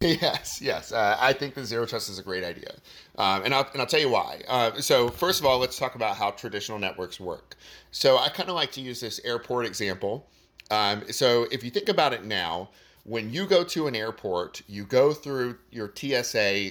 Yes, 0.00 0.60
yes. 0.60 0.90
Uh, 0.90 1.16
I 1.20 1.32
think 1.32 1.54
the 1.54 1.64
zero 1.64 1.86
trust 1.86 2.10
is 2.10 2.18
a 2.18 2.24
great 2.24 2.42
idea, 2.42 2.74
um, 3.18 3.44
and 3.44 3.54
I'll 3.54 3.68
and 3.72 3.80
I'll 3.80 3.86
tell 3.86 4.00
you 4.00 4.10
why. 4.10 4.42
Uh, 4.48 4.80
so 4.80 5.08
first 5.08 5.38
of 5.38 5.46
all, 5.46 5.58
let's 5.60 5.78
talk 5.78 5.94
about 5.94 6.16
how 6.16 6.32
traditional 6.32 6.80
networks 6.80 7.20
work. 7.20 7.54
So 7.92 8.18
I 8.18 8.28
kind 8.28 8.48
of 8.48 8.56
like 8.56 8.72
to 8.72 8.80
use 8.80 9.00
this 9.00 9.20
airport 9.24 9.64
example. 9.64 10.28
Um, 10.72 11.04
so 11.12 11.46
if 11.52 11.62
you 11.62 11.70
think 11.70 11.88
about 11.88 12.12
it 12.12 12.24
now, 12.24 12.70
when 13.04 13.32
you 13.32 13.46
go 13.46 13.62
to 13.62 13.86
an 13.86 13.94
airport, 13.94 14.62
you 14.66 14.84
go 14.84 15.12
through 15.12 15.58
your 15.70 15.92
TSA 15.94 16.70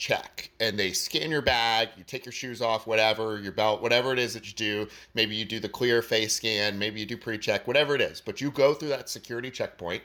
check 0.00 0.50
and 0.60 0.78
they 0.78 0.92
scan 0.92 1.30
your 1.30 1.42
bag 1.42 1.90
you 1.94 2.02
take 2.02 2.24
your 2.24 2.32
shoes 2.32 2.62
off 2.62 2.86
whatever 2.86 3.38
your 3.38 3.52
belt 3.52 3.82
whatever 3.82 4.14
it 4.14 4.18
is 4.18 4.32
that 4.32 4.46
you 4.46 4.54
do. 4.54 4.88
Maybe 5.12 5.36
you 5.36 5.44
do 5.44 5.60
the 5.60 5.68
clear 5.68 6.00
face 6.00 6.34
scan 6.34 6.78
maybe 6.78 7.00
you 7.00 7.06
do 7.06 7.18
pre-check 7.18 7.66
whatever 7.66 7.94
it 7.94 8.00
is. 8.00 8.18
But 8.18 8.40
you 8.40 8.50
go 8.50 8.72
through 8.72 8.88
that 8.88 9.10
security 9.10 9.50
checkpoint 9.50 10.02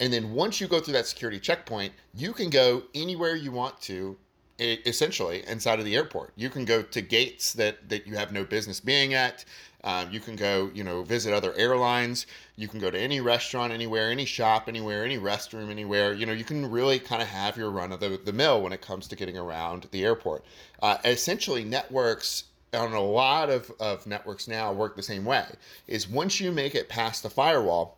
and 0.00 0.12
then 0.12 0.32
once 0.32 0.60
you 0.60 0.66
go 0.66 0.80
through 0.80 0.94
that 0.94 1.06
security 1.06 1.38
checkpoint 1.38 1.92
you 2.12 2.32
can 2.32 2.50
go 2.50 2.82
anywhere 2.92 3.36
you 3.36 3.52
want 3.52 3.80
to 3.82 4.16
essentially 4.60 5.42
inside 5.46 5.78
of 5.78 5.84
the 5.84 5.96
airport 5.96 6.32
you 6.36 6.50
can 6.50 6.64
go 6.64 6.82
to 6.82 7.00
gates 7.00 7.52
that 7.54 7.88
that 7.88 8.06
you 8.06 8.14
have 8.14 8.32
no 8.32 8.44
business 8.44 8.80
being 8.80 9.14
at 9.14 9.44
um, 9.82 10.10
you 10.10 10.20
can 10.20 10.36
go, 10.36 10.70
you 10.74 10.84
know, 10.84 11.02
visit 11.02 11.32
other 11.32 11.54
airlines. 11.54 12.26
You 12.56 12.68
can 12.68 12.80
go 12.80 12.90
to 12.90 12.98
any 12.98 13.20
restaurant 13.20 13.72
anywhere, 13.72 14.10
any 14.10 14.24
shop 14.24 14.68
anywhere, 14.68 15.04
any 15.04 15.18
restroom 15.18 15.70
anywhere. 15.70 16.12
You 16.12 16.26
know, 16.26 16.32
you 16.32 16.44
can 16.44 16.70
really 16.70 16.98
kind 16.98 17.22
of 17.22 17.28
have 17.28 17.56
your 17.56 17.70
run 17.70 17.92
of 17.92 18.00
the, 18.00 18.20
the 18.22 18.32
mill 18.32 18.60
when 18.60 18.72
it 18.72 18.82
comes 18.82 19.08
to 19.08 19.16
getting 19.16 19.38
around 19.38 19.88
the 19.90 20.04
airport. 20.04 20.44
Uh, 20.82 20.98
essentially, 21.04 21.64
networks 21.64 22.44
on 22.74 22.92
a 22.92 23.00
lot 23.00 23.50
of, 23.50 23.72
of 23.80 24.06
networks 24.06 24.46
now 24.46 24.72
work 24.72 24.96
the 24.96 25.02
same 25.02 25.24
way. 25.24 25.46
Is 25.86 26.08
once 26.08 26.40
you 26.40 26.52
make 26.52 26.74
it 26.74 26.88
past 26.88 27.22
the 27.22 27.30
firewall, 27.30 27.96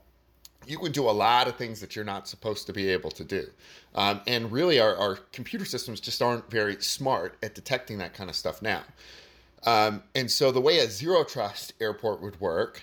you 0.67 0.79
can 0.79 0.93
do 0.93 1.09
a 1.09 1.13
lot 1.13 1.49
of 1.49 1.57
things 1.57 1.81
that 1.81 1.95
you're 1.97 2.05
not 2.05 2.29
supposed 2.29 2.67
to 2.67 2.73
be 2.73 2.89
able 2.89 3.11
to 3.11 3.25
do. 3.25 3.47
Um, 3.95 4.21
and 4.27 4.51
really, 4.51 4.81
our, 4.81 4.97
our 4.97 5.17
computer 5.33 5.65
systems 5.65 6.01
just 6.01 6.23
aren't 6.23 6.51
very 6.51 6.77
smart 6.83 7.37
at 7.43 7.55
detecting 7.55 7.99
that 7.99 8.15
kind 8.15 8.31
of 8.31 8.37
stuff 8.37 8.63
now. 8.63 8.83
Um, 9.65 10.03
and 10.15 10.31
so 10.31 10.51
the 10.51 10.61
way 10.61 10.79
a 10.79 10.89
zero 10.89 11.25
trust 11.25 11.75
airport 11.81 12.21
would 12.21 12.41
work 12.41 12.83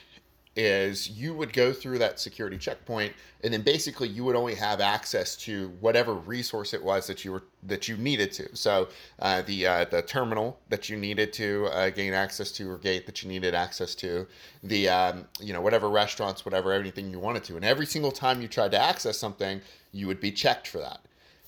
is 0.55 1.09
you 1.09 1.33
would 1.33 1.53
go 1.53 1.71
through 1.71 1.97
that 1.99 2.19
security 2.19 2.57
checkpoint 2.57 3.13
and 3.43 3.53
then 3.53 3.61
basically 3.61 4.07
you 4.07 4.23
would 4.23 4.35
only 4.35 4.55
have 4.55 4.81
access 4.81 5.35
to 5.35 5.69
whatever 5.79 6.13
resource 6.13 6.73
it 6.73 6.83
was 6.83 7.07
that 7.07 7.23
you 7.23 7.31
were 7.31 7.43
that 7.63 7.87
you 7.87 7.95
needed 7.97 8.31
to. 8.33 8.55
So 8.55 8.89
uh, 9.19 9.41
the 9.43 9.67
uh, 9.67 9.85
the 9.85 10.01
terminal 10.01 10.59
that 10.69 10.89
you 10.89 10.97
needed 10.97 11.31
to 11.33 11.67
uh, 11.67 11.89
gain 11.91 12.13
access 12.13 12.51
to 12.53 12.69
or 12.69 12.77
gate 12.77 13.05
that 13.05 13.23
you 13.23 13.29
needed 13.29 13.53
access 13.53 13.95
to 13.95 14.27
the 14.63 14.89
um, 14.89 15.27
you 15.39 15.53
know 15.53 15.61
whatever 15.61 15.89
restaurants 15.89 16.43
whatever 16.43 16.73
anything 16.73 17.09
you 17.09 17.19
wanted 17.19 17.43
to. 17.45 17.55
And 17.55 17.63
every 17.63 17.85
single 17.85 18.11
time 18.11 18.41
you 18.41 18.47
tried 18.47 18.71
to 18.71 18.79
access 18.79 19.17
something 19.17 19.61
you 19.91 20.07
would 20.07 20.19
be 20.19 20.31
checked 20.31 20.67
for 20.67 20.79
that. 20.79 20.99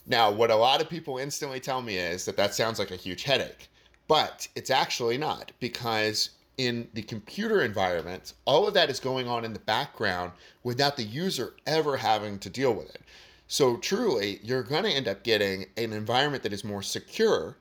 Now 0.07 0.31
what 0.31 0.51
a 0.51 0.55
lot 0.55 0.81
of 0.81 0.89
people 0.89 1.17
instantly 1.17 1.59
tell 1.59 1.81
me 1.81 1.97
is 1.97 2.25
that 2.25 2.37
that 2.37 2.53
sounds 2.53 2.79
like 2.79 2.91
a 2.91 2.95
huge 2.95 3.23
headache 3.23 3.67
but 4.11 4.45
it's 4.55 4.69
actually 4.69 5.17
not 5.17 5.53
because 5.61 6.31
in 6.61 6.87
the 6.93 7.01
computer 7.01 7.63
environment, 7.63 8.33
all 8.45 8.67
of 8.67 8.75
that 8.75 8.87
is 8.87 8.99
going 8.99 9.27
on 9.27 9.43
in 9.43 9.51
the 9.51 9.59
background 9.59 10.31
without 10.61 10.95
the 10.95 11.03
user 11.03 11.55
ever 11.65 11.97
having 11.97 12.37
to 12.37 12.51
deal 12.51 12.71
with 12.71 12.93
it. 12.93 13.01
So, 13.47 13.77
truly, 13.77 14.39
you're 14.43 14.61
going 14.61 14.83
to 14.83 14.91
end 14.91 15.07
up 15.07 15.23
getting 15.23 15.65
an 15.75 15.91
environment 15.91 16.43
that 16.43 16.53
is 16.53 16.63
more 16.63 16.83
secure, 16.83 17.57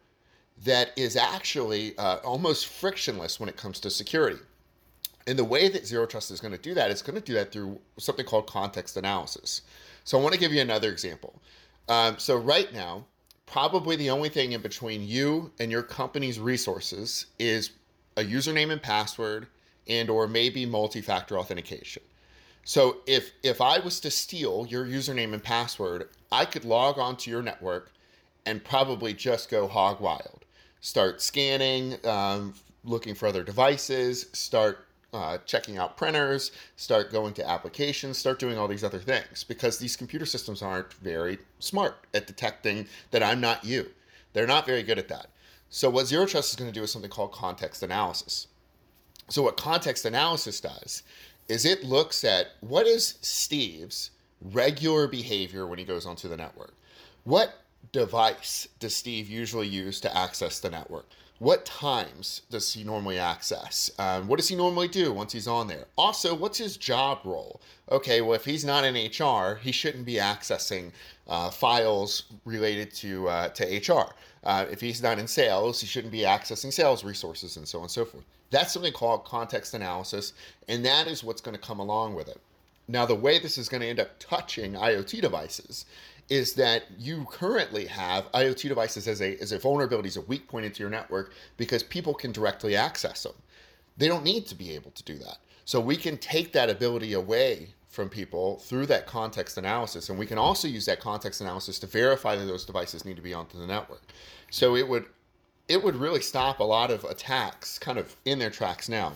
that 0.64 0.90
is 0.96 1.16
actually 1.16 1.96
uh, 1.96 2.18
almost 2.18 2.66
frictionless 2.66 3.40
when 3.40 3.48
it 3.48 3.56
comes 3.56 3.80
to 3.80 3.90
security. 3.90 4.40
And 5.26 5.38
the 5.38 5.44
way 5.44 5.70
that 5.70 5.86
Zero 5.86 6.04
Trust 6.04 6.30
is 6.30 6.40
going 6.40 6.52
to 6.52 6.60
do 6.60 6.74
that 6.74 6.90
is 6.90 7.00
going 7.00 7.18
to 7.18 7.24
do 7.24 7.32
that 7.34 7.52
through 7.52 7.80
something 7.96 8.26
called 8.26 8.46
context 8.48 8.98
analysis. 8.98 9.62
So, 10.04 10.18
I 10.18 10.22
want 10.22 10.34
to 10.34 10.40
give 10.40 10.52
you 10.52 10.60
another 10.60 10.92
example. 10.92 11.40
Um, 11.88 12.18
so, 12.18 12.36
right 12.36 12.70
now, 12.70 13.06
probably 13.46 13.96
the 13.96 14.10
only 14.10 14.28
thing 14.28 14.52
in 14.52 14.60
between 14.60 15.02
you 15.02 15.50
and 15.58 15.72
your 15.72 15.82
company's 15.82 16.38
resources 16.38 17.26
is 17.38 17.70
a 18.20 18.24
username 18.24 18.70
and 18.70 18.83
password 18.83 19.48
and 19.88 20.11
or 20.11 20.28
maybe 20.28 20.66
multi-factor 20.66 21.38
authentication. 21.38 22.02
So 22.64 22.98
if 23.06 23.33
if 23.42 23.61
I 23.61 23.78
was 23.78 23.98
to 24.00 24.11
steal 24.11 24.66
your 24.68 24.85
username 24.85 25.33
and 25.33 25.42
password, 25.42 26.09
I 26.30 26.44
could 26.44 26.64
log 26.64 26.98
onto 26.98 27.30
your 27.30 27.42
network 27.42 27.90
and 28.44 28.62
probably 28.62 29.14
just 29.14 29.50
go 29.50 29.66
hog 29.66 30.00
wild. 30.00 30.44
Start 30.80 31.20
scanning, 31.22 31.96
um, 32.06 32.54
looking 32.85 33.14
for 33.14 33.26
other 33.26 33.42
devices, 33.42 34.26
start 34.33 34.87
uh, 35.12 35.38
checking 35.46 35.78
out 35.78 35.96
printers, 35.96 36.52
start 36.76 37.11
going 37.11 37.35
to 37.35 37.48
applications, 37.48 38.18
start 38.18 38.38
doing 38.38 38.59
all 38.59 38.68
these 38.68 38.85
other 38.85 38.98
things 38.98 39.42
because 39.42 39.78
these 39.78 39.96
computer 39.96 40.26
systems 40.26 40.62
aren't 40.62 40.92
very 40.94 41.38
smart 41.59 42.06
at 42.14 42.26
detecting 42.26 42.87
that 43.11 43.22
I'm 43.22 43.40
not 43.40 43.64
you. 43.64 43.90
They're 44.35 44.46
not 44.46 44.66
very 44.66 44.83
good 44.83 44.98
at 44.98 45.09
that. 45.09 45.29
So, 45.70 45.88
what 45.88 46.06
Zero 46.06 46.26
Trust 46.26 46.50
is 46.50 46.56
going 46.56 46.70
to 46.70 46.78
do 46.78 46.83
is 46.83 46.90
something 46.90 47.11
called 47.11 47.33
context 47.33 47.83
analysis. 47.83 48.48
So, 49.28 49.42
what 49.42 49.56
context 49.56 50.04
analysis 50.04 50.61
does 50.61 51.04
is 51.48 51.64
it 51.64 51.85
looks 51.85 52.24
at 52.24 52.48
what 52.61 52.87
is 52.87 53.14
Steve's 53.20 54.11
regular 54.40 55.06
behavior 55.06 55.66
when 55.66 55.78
he 55.78 55.85
goes 55.85 56.06
onto 56.06 56.28
the 56.28 56.37
network. 56.37 56.74
What 57.24 57.54
device 57.92 58.68
does 58.78 58.94
Steve 58.94 59.28
usually 59.28 59.68
use 59.68 60.00
to 60.00 60.16
access 60.16 60.61
the 60.61 60.70
network? 60.70 61.06
What 61.40 61.64
times 61.64 62.42
does 62.50 62.74
he 62.74 62.85
normally 62.85 63.18
access? 63.18 63.90
Um, 63.98 64.29
what 64.29 64.38
does 64.38 64.48
he 64.48 64.55
normally 64.55 64.88
do 64.88 65.11
once 65.11 65.33
he's 65.33 65.48
on 65.48 65.68
there? 65.68 65.87
Also, 65.96 66.35
what's 66.35 66.59
his 66.59 66.76
job 66.76 67.20
role? 67.24 67.62
Okay, 67.90 68.20
well, 68.20 68.35
if 68.35 68.44
he's 68.44 68.62
not 68.62 68.85
in 68.85 68.94
HR, 68.94 69.55
he 69.57 69.72
shouldn't 69.72 70.05
be 70.05 70.16
accessing 70.16 70.92
uh, 71.26 71.48
files 71.50 72.24
related 72.44 72.92
to 72.96 73.26
uh, 73.31 73.48
to 73.48 73.64
HR. 73.64 74.14
Uh, 74.44 74.66
if 74.70 74.83
he's 74.83 75.03
not 75.03 75.18
in 75.18 75.26
sales, 75.26 75.81
he 75.81 75.87
shouldn't 75.87 76.12
be 76.12 76.20
accessing 76.20 76.70
sales 76.70 77.05
resources 77.05 77.57
and 77.57 77.66
so 77.66 77.79
on 77.79 77.85
and 77.85 77.90
so 77.90 78.05
forth. 78.05 78.24
That's 78.50 78.74
something 78.74 78.92
called 78.92 79.24
context 79.24 79.72
analysis, 79.72 80.35
and 80.68 80.85
that 80.85 81.07
is 81.07 81.24
what's 81.24 81.40
going 81.40 81.57
to 81.57 81.62
come 81.62 81.81
along 81.81 82.16
with 82.16 82.29
it. 82.29 82.38
Now, 82.87 83.07
the 83.07 83.14
way 83.14 83.38
this 83.38 83.57
is 83.57 83.68
going 83.70 83.81
to 83.81 83.88
end 83.88 84.00
up 84.00 84.11
touching 84.18 84.74
IoT 84.74 85.22
devices 85.22 85.87
is 86.30 86.54
that 86.54 86.84
you 86.96 87.26
currently 87.30 87.84
have 87.86 88.30
IoT 88.32 88.68
devices 88.68 89.08
as 89.08 89.20
a 89.20 89.36
as 89.42 89.52
a 89.52 89.58
vulnerability, 89.58 90.08
as 90.08 90.16
a 90.16 90.22
weak 90.22 90.48
point 90.48 90.64
into 90.64 90.80
your 90.80 90.90
network 90.90 91.32
because 91.56 91.82
people 91.82 92.14
can 92.14 92.32
directly 92.32 92.76
access 92.76 93.24
them. 93.24 93.34
They 93.98 94.08
don't 94.08 94.24
need 94.24 94.46
to 94.46 94.54
be 94.54 94.74
able 94.74 94.92
to 94.92 95.02
do 95.02 95.18
that. 95.18 95.38
So 95.64 95.80
we 95.80 95.96
can 95.96 96.16
take 96.16 96.52
that 96.52 96.70
ability 96.70 97.12
away 97.12 97.68
from 97.88 98.08
people 98.08 98.58
through 98.60 98.86
that 98.86 99.06
context 99.06 99.58
analysis, 99.58 100.08
and 100.08 100.18
we 100.18 100.24
can 100.24 100.38
also 100.38 100.68
use 100.68 100.86
that 100.86 101.00
context 101.00 101.40
analysis 101.40 101.78
to 101.80 101.86
verify 101.86 102.36
that 102.36 102.46
those 102.46 102.64
devices 102.64 103.04
need 103.04 103.16
to 103.16 103.22
be 103.22 103.34
onto 103.34 103.58
the 103.58 103.66
network. 103.66 104.02
So 104.50 104.76
it 104.76 104.88
would 104.88 105.06
it 105.68 105.82
would 105.82 105.96
really 105.96 106.20
stop 106.20 106.60
a 106.60 106.64
lot 106.64 106.90
of 106.90 107.04
attacks 107.04 107.78
kind 107.78 107.98
of 107.98 108.16
in 108.24 108.38
their 108.38 108.50
tracks 108.50 108.88
now. 108.88 109.12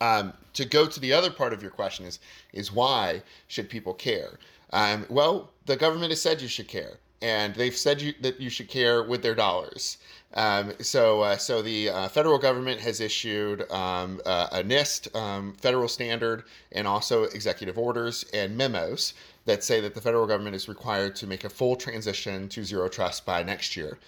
Um, 0.00 0.32
to 0.54 0.64
go 0.64 0.86
to 0.86 1.00
the 1.00 1.12
other 1.12 1.30
part 1.30 1.52
of 1.52 1.62
your 1.62 1.70
question 1.70 2.06
is 2.06 2.18
is 2.52 2.72
why 2.72 3.22
should 3.46 3.68
people 3.68 3.94
care? 3.94 4.38
Um, 4.72 5.06
well, 5.08 5.50
the 5.66 5.76
government 5.76 6.10
has 6.10 6.20
said 6.22 6.40
you 6.42 6.48
should 6.48 6.68
care. 6.68 6.98
and 7.20 7.54
they've 7.56 7.76
said 7.76 8.00
you, 8.00 8.14
that 8.20 8.40
you 8.40 8.50
should 8.50 8.68
care 8.68 9.02
with 9.02 9.22
their 9.22 9.34
dollars. 9.34 9.98
Um, 10.34 10.72
so, 10.80 11.22
uh, 11.22 11.36
so 11.36 11.62
the 11.62 11.88
uh, 11.88 12.08
federal 12.08 12.38
government 12.38 12.80
has 12.80 13.00
issued 13.00 13.70
um, 13.72 14.20
uh, 14.26 14.48
a 14.52 14.62
NIST 14.62 15.14
um, 15.16 15.54
federal 15.54 15.88
standard 15.88 16.44
and 16.72 16.86
also 16.86 17.24
executive 17.24 17.78
orders 17.78 18.24
and 18.32 18.56
memos 18.56 19.14
that 19.46 19.64
say 19.64 19.80
that 19.80 19.94
the 19.94 20.00
federal 20.00 20.26
government 20.26 20.54
is 20.54 20.68
required 20.68 21.16
to 21.16 21.26
make 21.26 21.44
a 21.44 21.48
full 21.48 21.74
transition 21.76 22.48
to 22.50 22.62
zero 22.62 22.88
trust 22.88 23.24
by 23.24 23.42
next 23.42 23.76
year. 23.76 23.98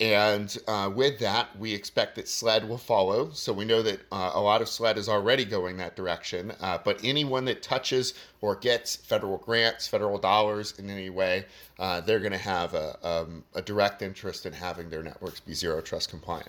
And 0.00 0.56
uh, 0.66 0.90
with 0.94 1.18
that, 1.18 1.54
we 1.58 1.74
expect 1.74 2.16
that 2.16 2.26
SLED 2.26 2.66
will 2.66 2.78
follow. 2.78 3.30
So 3.32 3.52
we 3.52 3.66
know 3.66 3.82
that 3.82 4.00
uh, 4.10 4.30
a 4.32 4.40
lot 4.40 4.62
of 4.62 4.68
SLED 4.68 4.96
is 4.96 5.10
already 5.10 5.44
going 5.44 5.76
that 5.76 5.94
direction. 5.94 6.54
Uh, 6.58 6.78
but 6.82 6.98
anyone 7.04 7.44
that 7.44 7.62
touches 7.62 8.14
or 8.40 8.56
gets 8.56 8.96
federal 8.96 9.36
grants, 9.36 9.86
federal 9.86 10.16
dollars 10.16 10.78
in 10.78 10.88
any 10.88 11.10
way, 11.10 11.44
uh, 11.78 12.00
they're 12.00 12.18
going 12.18 12.32
to 12.32 12.38
have 12.38 12.72
a, 12.72 12.98
um, 13.06 13.44
a 13.54 13.60
direct 13.60 14.00
interest 14.00 14.46
in 14.46 14.54
having 14.54 14.88
their 14.88 15.02
networks 15.02 15.40
be 15.40 15.52
zero 15.52 15.82
trust 15.82 16.08
compliant. 16.08 16.48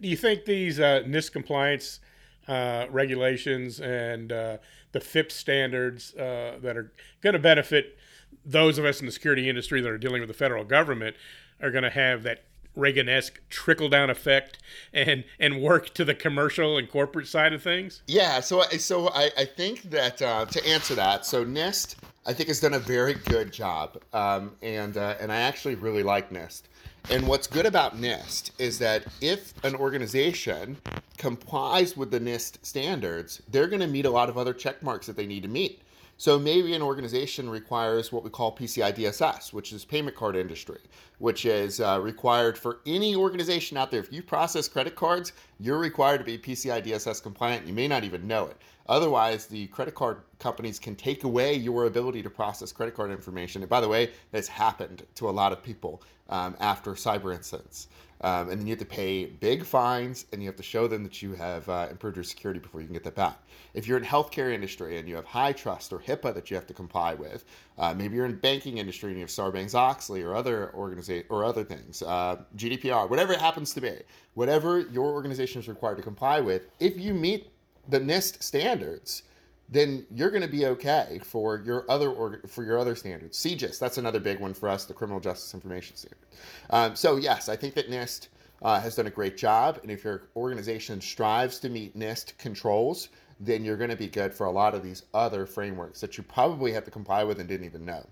Do 0.00 0.08
you 0.08 0.16
think 0.16 0.46
these 0.46 0.80
uh, 0.80 1.02
NIST 1.06 1.32
compliance 1.32 2.00
uh, 2.48 2.86
regulations 2.90 3.80
and 3.80 4.30
the 4.30 5.00
FIPS 5.00 5.34
standards 5.34 6.12
that 6.12 6.74
are 6.74 6.90
going 7.20 7.34
to 7.34 7.38
benefit 7.38 7.98
those 8.46 8.78
of 8.78 8.84
us 8.86 9.00
in 9.00 9.06
the 9.06 9.12
security 9.12 9.48
industry 9.48 9.82
that 9.82 9.90
are 9.90 9.98
dealing 9.98 10.20
with 10.20 10.28
the 10.28 10.34
federal 10.34 10.64
government 10.64 11.16
are 11.62 11.70
going 11.70 11.84
to 11.84 11.90
have 11.90 12.22
that 12.24 12.44
Reagan-esque 12.74 13.38
trickle 13.50 13.90
down 13.90 14.08
effect 14.08 14.58
and 14.94 15.24
and 15.38 15.60
work 15.60 15.92
to 15.94 16.06
the 16.06 16.14
commercial 16.14 16.78
and 16.78 16.90
corporate 16.90 17.28
side 17.28 17.52
of 17.52 17.62
things? 17.62 18.02
Yeah, 18.06 18.40
so 18.40 18.62
so 18.62 19.08
I, 19.10 19.30
I 19.36 19.44
think 19.44 19.82
that 19.90 20.22
uh, 20.22 20.46
to 20.46 20.66
answer 20.66 20.94
that, 20.94 21.26
so 21.26 21.44
NIST 21.44 21.96
I 22.24 22.32
think 22.32 22.48
has 22.48 22.60
done 22.60 22.74
a 22.74 22.78
very 22.78 23.14
good 23.14 23.52
job, 23.52 24.00
um, 24.12 24.52
and 24.62 24.96
uh, 24.96 25.16
and 25.20 25.32
I 25.32 25.40
actually 25.40 25.74
really 25.74 26.02
like 26.02 26.30
NIST. 26.30 26.62
And 27.10 27.26
what's 27.26 27.48
good 27.48 27.66
about 27.66 28.00
NIST 28.00 28.52
is 28.58 28.78
that 28.78 29.04
if 29.20 29.52
an 29.64 29.74
organization 29.74 30.76
complies 31.18 31.96
with 31.96 32.12
the 32.12 32.20
NIST 32.20 32.64
standards, 32.64 33.42
they're 33.50 33.66
going 33.66 33.80
to 33.80 33.88
meet 33.88 34.06
a 34.06 34.10
lot 34.10 34.28
of 34.28 34.38
other 34.38 34.54
check 34.54 34.82
marks 34.84 35.08
that 35.08 35.16
they 35.16 35.26
need 35.26 35.42
to 35.42 35.48
meet. 35.48 35.81
So 36.22 36.38
maybe 36.38 36.72
an 36.72 36.82
organization 36.82 37.50
requires 37.50 38.12
what 38.12 38.22
we 38.22 38.30
call 38.30 38.54
PCI 38.54 38.94
DSS, 38.94 39.52
which 39.52 39.72
is 39.72 39.84
payment 39.84 40.14
card 40.14 40.36
industry, 40.36 40.78
which 41.18 41.44
is 41.44 41.80
uh, 41.80 41.98
required 42.00 42.56
for 42.56 42.78
any 42.86 43.16
organization 43.16 43.76
out 43.76 43.90
there. 43.90 43.98
If 43.98 44.12
you 44.12 44.22
process 44.22 44.68
credit 44.68 44.94
cards, 44.94 45.32
you're 45.58 45.80
required 45.80 46.18
to 46.18 46.24
be 46.24 46.38
PCI 46.38 46.80
DSS 46.86 47.20
compliant. 47.24 47.66
You 47.66 47.72
may 47.72 47.88
not 47.88 48.04
even 48.04 48.28
know 48.28 48.46
it. 48.46 48.56
Otherwise, 48.88 49.46
the 49.46 49.66
credit 49.66 49.96
card 49.96 50.18
companies 50.38 50.78
can 50.78 50.94
take 50.94 51.24
away 51.24 51.54
your 51.54 51.86
ability 51.86 52.22
to 52.22 52.30
process 52.30 52.70
credit 52.70 52.94
card 52.94 53.10
information. 53.10 53.60
And 53.62 53.68
by 53.68 53.80
the 53.80 53.88
way, 53.88 54.12
that's 54.30 54.46
happened 54.46 55.04
to 55.16 55.28
a 55.28 55.32
lot 55.32 55.50
of 55.50 55.60
people 55.60 56.04
um, 56.28 56.54
after 56.60 56.92
cyber 56.92 57.34
incidents. 57.34 57.88
Um, 58.22 58.50
and 58.50 58.60
then 58.60 58.66
you 58.66 58.72
have 58.72 58.78
to 58.78 58.84
pay 58.84 59.26
big 59.26 59.64
fines 59.64 60.26
and 60.32 60.40
you 60.40 60.48
have 60.48 60.56
to 60.56 60.62
show 60.62 60.86
them 60.86 61.02
that 61.02 61.22
you 61.22 61.34
have 61.34 61.68
uh, 61.68 61.88
improved 61.90 62.16
your 62.16 62.24
security 62.24 62.60
before 62.60 62.80
you 62.80 62.86
can 62.86 62.94
get 62.94 63.04
that 63.04 63.16
back. 63.16 63.38
If 63.74 63.86
you're 63.86 63.98
in 63.98 64.04
healthcare 64.04 64.52
industry 64.52 64.98
and 64.98 65.08
you 65.08 65.16
have 65.16 65.24
HITRUST 65.24 65.92
or 65.92 65.98
HIPAA 65.98 66.34
that 66.34 66.50
you 66.50 66.56
have 66.56 66.66
to 66.68 66.74
comply 66.74 67.14
with, 67.14 67.44
uh, 67.78 67.94
maybe 67.94 68.16
you're 68.16 68.26
in 68.26 68.36
banking 68.36 68.78
industry 68.78 69.10
and 69.10 69.18
you 69.18 69.24
have 69.24 69.30
Sarbanes-Oxley 69.30 70.22
or 70.22 70.36
other 70.36 70.72
organization 70.74 71.26
or 71.30 71.44
other 71.44 71.64
things, 71.64 72.02
uh, 72.02 72.36
GDPR, 72.56 73.10
whatever 73.10 73.32
it 73.32 73.40
happens 73.40 73.74
to 73.74 73.80
be, 73.80 73.98
whatever 74.34 74.80
your 74.80 75.12
organization 75.12 75.60
is 75.60 75.68
required 75.68 75.96
to 75.96 76.02
comply 76.02 76.40
with, 76.40 76.68
if 76.78 76.98
you 76.98 77.14
meet 77.14 77.48
the 77.88 77.98
NIST 77.98 78.42
standards, 78.42 79.24
then 79.68 80.06
you're 80.14 80.30
going 80.30 80.42
to 80.42 80.48
be 80.48 80.66
okay 80.66 81.20
for 81.24 81.62
your 81.64 81.90
other 81.90 82.10
org- 82.10 82.48
for 82.48 82.62
your 82.64 82.78
other 82.78 82.94
standards. 82.94 83.38
CJIS, 83.38 83.78
that's 83.78 83.98
another 83.98 84.20
big 84.20 84.40
one 84.40 84.54
for 84.54 84.68
us, 84.68 84.84
the 84.84 84.94
Criminal 84.94 85.20
Justice 85.20 85.54
Information 85.54 85.96
Standard. 85.96 86.18
Um, 86.70 86.96
so 86.96 87.16
yes, 87.16 87.48
I 87.48 87.56
think 87.56 87.74
that 87.74 87.90
NIST 87.90 88.28
uh, 88.62 88.80
has 88.80 88.96
done 88.96 89.06
a 89.06 89.10
great 89.10 89.36
job, 89.36 89.78
and 89.82 89.90
if 89.90 90.04
your 90.04 90.24
organization 90.36 91.00
strives 91.00 91.58
to 91.60 91.68
meet 91.68 91.98
NIST 91.98 92.36
controls, 92.38 93.08
then 93.40 93.64
you're 93.64 93.76
going 93.76 93.90
to 93.90 93.96
be 93.96 94.06
good 94.06 94.32
for 94.32 94.46
a 94.46 94.50
lot 94.50 94.74
of 94.74 94.82
these 94.82 95.02
other 95.14 95.46
frameworks 95.46 96.00
that 96.00 96.16
you 96.16 96.22
probably 96.22 96.72
have 96.72 96.84
to 96.84 96.90
comply 96.90 97.24
with 97.24 97.40
and 97.40 97.48
didn't 97.48 97.66
even 97.66 97.84
know. 97.84 98.06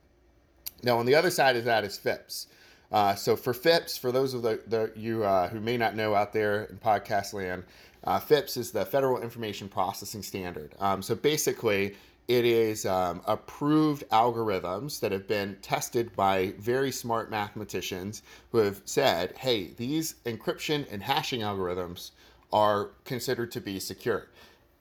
Now, 0.83 0.99
on 0.99 1.07
the 1.07 1.15
other 1.15 1.31
side 1.31 1.57
of 1.57 1.65
that 1.65 1.85
is 1.85 1.99
FIPS. 1.99 2.47
Uh, 2.91 3.15
so 3.15 3.37
for 3.37 3.55
FIPS, 3.55 3.97
for 3.97 4.11
those 4.11 4.35
of 4.35 4.43
the, 4.43 4.61
the 4.67 4.93
you 4.97 5.23
uh, 5.23 5.49
who 5.49 5.61
may 5.61 5.77
not 5.77 5.95
know 5.95 6.15
out 6.15 6.33
there 6.33 6.65
in 6.65 6.79
podcast 6.79 7.33
land, 7.33 7.63
uh, 8.05 8.19
FIPS 8.19 8.57
is 8.57 8.71
the 8.71 8.85
Federal 8.85 9.21
Information 9.21 9.69
Processing 9.69 10.23
Standard. 10.23 10.75
Um, 10.81 11.03
so 11.03 11.15
basically, 11.15 11.97
it 12.29 12.45
is 12.45 12.87
um, 12.87 13.23
approved 13.27 14.05
algorithms 14.11 15.01
that 15.01 15.11
have 15.11 15.27
been 15.27 15.57
tested 15.63 16.15
by 16.15 16.55
very 16.59 16.93
smart 16.93 17.29
mathematicians 17.29 18.23
who 18.53 18.59
have 18.59 18.81
said, 18.85 19.37
hey, 19.37 19.73
these 19.77 20.15
encryption 20.25 20.87
and 20.93 21.03
hashing 21.03 21.41
algorithms 21.41 22.13
are 22.53 22.91
considered 23.05 23.51
to 23.51 23.61
be 23.61 23.81
secure. 23.81 24.29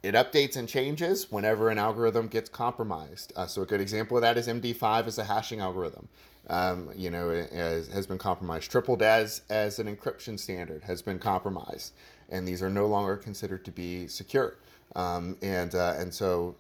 It 0.04 0.14
updates 0.14 0.56
and 0.56 0.70
changes 0.70 1.32
whenever 1.32 1.70
an 1.70 1.78
algorithm 1.78 2.28
gets 2.28 2.50
compromised. 2.50 3.34
Uh, 3.36 3.48
so 3.48 3.64
a 3.64 3.66
good 3.66 3.82
example 3.82 4.16
of 4.16 4.22
that 4.22 4.38
is 4.38 4.48
MD5 4.48 5.08
as 5.08 5.18
a 5.18 5.24
hashing 5.24 5.60
algorithm. 5.60 6.08
Um, 6.48 6.90
you 6.96 7.12
know, 7.12 7.30
has, 7.30 7.88
has 7.90 8.08
been 8.08 8.18
compromised. 8.18 8.72
Triple 8.72 8.96
DES 8.96 9.42
as 9.50 9.78
an 9.78 9.94
encryption 9.94 10.40
standard 10.40 10.84
has 10.84 11.02
been 11.02 11.20
compromised 11.20 11.94
and 12.32 12.48
these 12.48 12.62
are 12.62 12.70
no 12.70 12.86
longer 12.88 13.18
considered 13.18 13.66
to 13.66 13.72
be 13.72 14.08
secure. 14.08 14.58
Um, 14.96 15.38
and 15.42 15.74
uh, 15.76 15.96
and 15.98 16.14
so, 16.14 16.56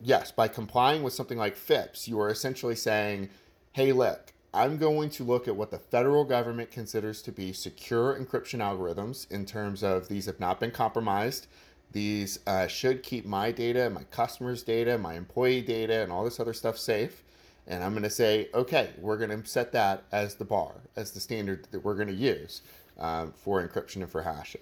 yes, 0.00 0.30
by 0.32 0.48
complying 0.48 1.02
with 1.02 1.12
something 1.12 1.38
like 1.38 1.56
FIPS, 1.56 2.08
you 2.08 2.20
are 2.20 2.30
essentially 2.30 2.74
saying, 2.74 3.30
"Hey, 3.72 3.92
look, 3.92 4.32
I'm 4.54 4.78
going 4.78 5.10
to 5.10 5.24
look 5.24 5.46
at 5.48 5.56
what 5.56 5.70
the 5.70 5.78
federal 5.78 6.24
government 6.24 6.70
considers 6.70 7.22
to 7.22 7.32
be 7.32 7.52
secure 7.52 8.18
encryption 8.18 8.60
algorithms 8.60 9.30
in 9.30 9.44
terms 9.44 9.82
of 9.82 10.08
these 10.08 10.26
have 10.26 10.40
not 10.40 10.60
been 10.60 10.70
compromised." 10.70 11.46
These 11.90 12.40
uh, 12.46 12.66
should 12.66 13.02
keep 13.02 13.24
my 13.24 13.50
data, 13.50 13.88
my 13.88 14.04
customers' 14.04 14.62
data, 14.62 14.98
my 14.98 15.14
employee 15.14 15.62
data, 15.62 16.02
and 16.02 16.12
all 16.12 16.22
this 16.22 16.38
other 16.38 16.52
stuff 16.52 16.76
safe. 16.76 17.24
And 17.66 17.82
I'm 17.82 17.92
going 17.92 18.02
to 18.02 18.10
say, 18.10 18.48
okay, 18.52 18.90
we're 18.98 19.16
going 19.16 19.30
to 19.30 19.48
set 19.48 19.72
that 19.72 20.04
as 20.12 20.34
the 20.34 20.44
bar, 20.44 20.82
as 20.96 21.12
the 21.12 21.20
standard 21.20 21.66
that 21.70 21.82
we're 21.82 21.94
going 21.94 22.08
to 22.08 22.14
use 22.14 22.60
um, 22.98 23.32
for 23.32 23.66
encryption 23.66 23.96
and 23.96 24.10
for 24.10 24.22
hashing 24.22 24.60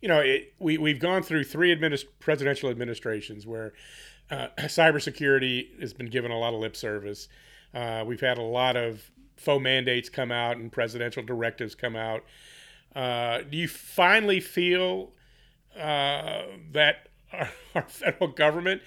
you 0.00 0.08
know, 0.08 0.20
it, 0.20 0.54
we 0.58 0.78
we've 0.78 0.98
gone 0.98 1.22
through 1.22 1.44
three 1.44 1.74
administ- 1.74 2.06
presidential 2.18 2.70
administrations 2.70 3.46
where 3.46 3.72
uh, 4.30 4.48
cybersecurity 4.58 5.80
has 5.80 5.92
been 5.92 6.06
given 6.06 6.30
a 6.30 6.38
lot 6.38 6.54
of 6.54 6.60
lip 6.60 6.76
service. 6.76 7.28
Uh, 7.74 8.04
we've 8.06 8.20
had 8.20 8.38
a 8.38 8.42
lot 8.42 8.76
of 8.76 9.10
faux 9.36 9.62
mandates 9.62 10.08
come 10.08 10.30
out 10.30 10.56
and 10.56 10.70
presidential 10.70 11.22
directives 11.22 11.74
come 11.74 11.96
out. 11.96 12.24
Uh, 12.94 13.42
do 13.48 13.56
you 13.56 13.68
finally 13.68 14.40
feel 14.40 15.12
uh, 15.76 16.42
that 16.72 17.08
our, 17.32 17.48
our, 17.74 17.82
federal 17.82 18.28
government 18.28 18.82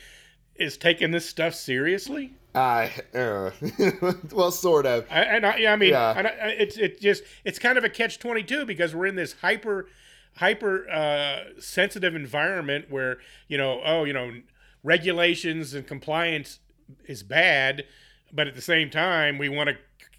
is 0.55 0.77
taking 0.77 1.11
this 1.11 1.27
stuff 1.27 1.55
seriously? 1.55 2.33
I 2.53 2.91
uh, 3.15 3.51
well, 4.31 4.51
sort 4.51 4.85
of. 4.85 5.07
I, 5.09 5.21
and 5.21 5.45
I, 5.45 5.65
I 5.65 5.75
mean, 5.75 5.91
yeah. 5.91 6.31
I, 6.43 6.49
it's 6.49 6.77
it 6.77 7.01
just 7.01 7.23
it's 7.43 7.57
kind 7.57 7.79
of 7.79 7.83
a 7.83 7.89
catch 7.89 8.19
twenty 8.19 8.43
two 8.43 8.63
because 8.65 8.93
we're 8.93 9.07
in 9.07 9.15
this 9.15 9.33
hyper 9.41 9.87
hyper 10.37 10.89
uh, 10.89 11.59
sensitive 11.59 12.15
environment 12.15 12.85
where 12.89 13.17
you 13.47 13.57
know 13.57 13.81
oh 13.85 14.03
you 14.03 14.13
know 14.13 14.31
regulations 14.83 15.73
and 15.73 15.87
compliance 15.87 16.59
is 17.05 17.23
bad 17.23 17.85
but 18.31 18.47
at 18.47 18.55
the 18.55 18.61
same 18.61 18.89
time 18.89 19.37
we 19.37 19.49
want 19.49 19.69
to 19.69 19.75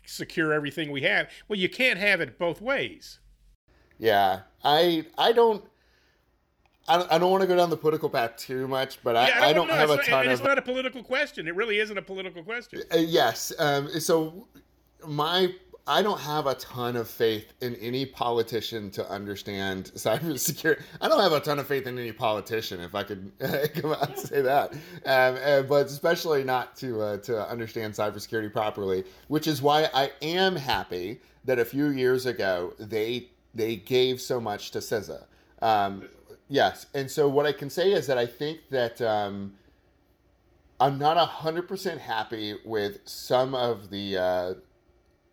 secure 0.07 0.53
everything 0.53 0.91
we 0.91 1.03
have 1.03 1.29
well 1.49 1.59
you 1.59 1.69
can't 1.69 1.99
have 1.99 2.21
it 2.21 2.39
both 2.39 2.61
ways 2.61 3.19
yeah 3.99 4.41
i 4.63 5.05
i 5.19 5.33
don't 5.33 5.65
I 6.87 6.99
don't, 6.99 7.13
I 7.13 7.19
don't 7.19 7.31
want 7.31 7.41
to 7.41 7.47
go 7.47 7.57
down 7.57 7.71
the 7.71 7.77
political 7.77 8.11
path 8.11 8.37
too 8.37 8.69
much, 8.69 9.03
but 9.03 9.17
I, 9.17 9.29
yeah, 9.29 9.43
I 9.43 9.53
don't, 9.53 9.71
I 9.71 9.79
don't 9.79 9.89
have 9.89 9.91
a 9.91 9.97
ton 10.03 10.11
not, 10.11 10.27
of. 10.27 10.33
It's 10.33 10.43
not 10.43 10.59
a 10.59 10.63
political 10.63 11.03
question. 11.03 11.49
It 11.49 11.55
really 11.55 11.79
isn't 11.79 11.97
a 11.97 12.03
political 12.03 12.43
question. 12.43 12.83
Uh, 12.93 12.99
yes. 12.99 13.53
Um, 13.59 13.89
so 14.01 14.47
my 15.07 15.55
I 15.87 16.01
don't 16.01 16.21
have 16.21 16.47
a 16.47 16.55
ton 16.55 16.97
of 16.97 17.09
faith 17.09 17.53
in 17.61 17.75
any 17.77 18.07
politician 18.07 18.91
to 18.93 19.09
understand 19.11 19.93
cybersecurity. 19.95 20.83
I 21.01 21.09
don't 21.09 21.21
have 21.21 21.33
a 21.33 21.41
ton 21.41 21.59
of 21.59 21.67
faith 21.67 21.87
in 21.87 21.99
any 21.99 22.13
politician, 22.13 22.81
if 22.81 22.95
I 22.95 23.03
could 23.03 23.33
come 23.75 23.93
out 23.93 24.09
and 24.09 24.19
say 24.19 24.41
that. 24.41 24.73
Um, 24.73 25.39
uh, 25.45 25.63
but 25.63 25.87
especially 25.87 26.43
not 26.43 26.75
to 26.77 27.03
uh, 27.03 27.17
to 27.19 27.49
understand 27.49 27.95
cybersecurity 27.95 28.53
properly, 28.53 29.05
which 29.29 29.47
is 29.47 29.61
why 29.61 29.89
I 29.93 30.11
am 30.23 30.57
happy 30.57 31.21
that 31.45 31.59
a 31.59 31.65
few 31.65 31.89
years 31.89 32.25
ago 32.25 32.73
they 32.79 33.29
they 33.55 33.77
gave 33.77 34.21
so 34.21 34.41
much 34.41 34.71
to 34.71 34.79
CISA. 34.79 35.25
Um, 35.61 36.09
yes, 36.49 36.87
and 36.95 37.11
so 37.11 37.29
what 37.29 37.45
I 37.45 37.53
can 37.53 37.69
say 37.69 37.93
is 37.93 38.07
that 38.07 38.19
I 38.19 38.27
think 38.27 38.61
that. 38.71 39.01
Um, 39.03 39.55
I'm 40.81 40.99
not 40.99 41.17
100% 41.17 41.99
happy 41.99 42.57
with 42.65 42.99
some 43.05 43.55
of 43.55 43.91
the 43.91 44.19
uh, 44.19 44.55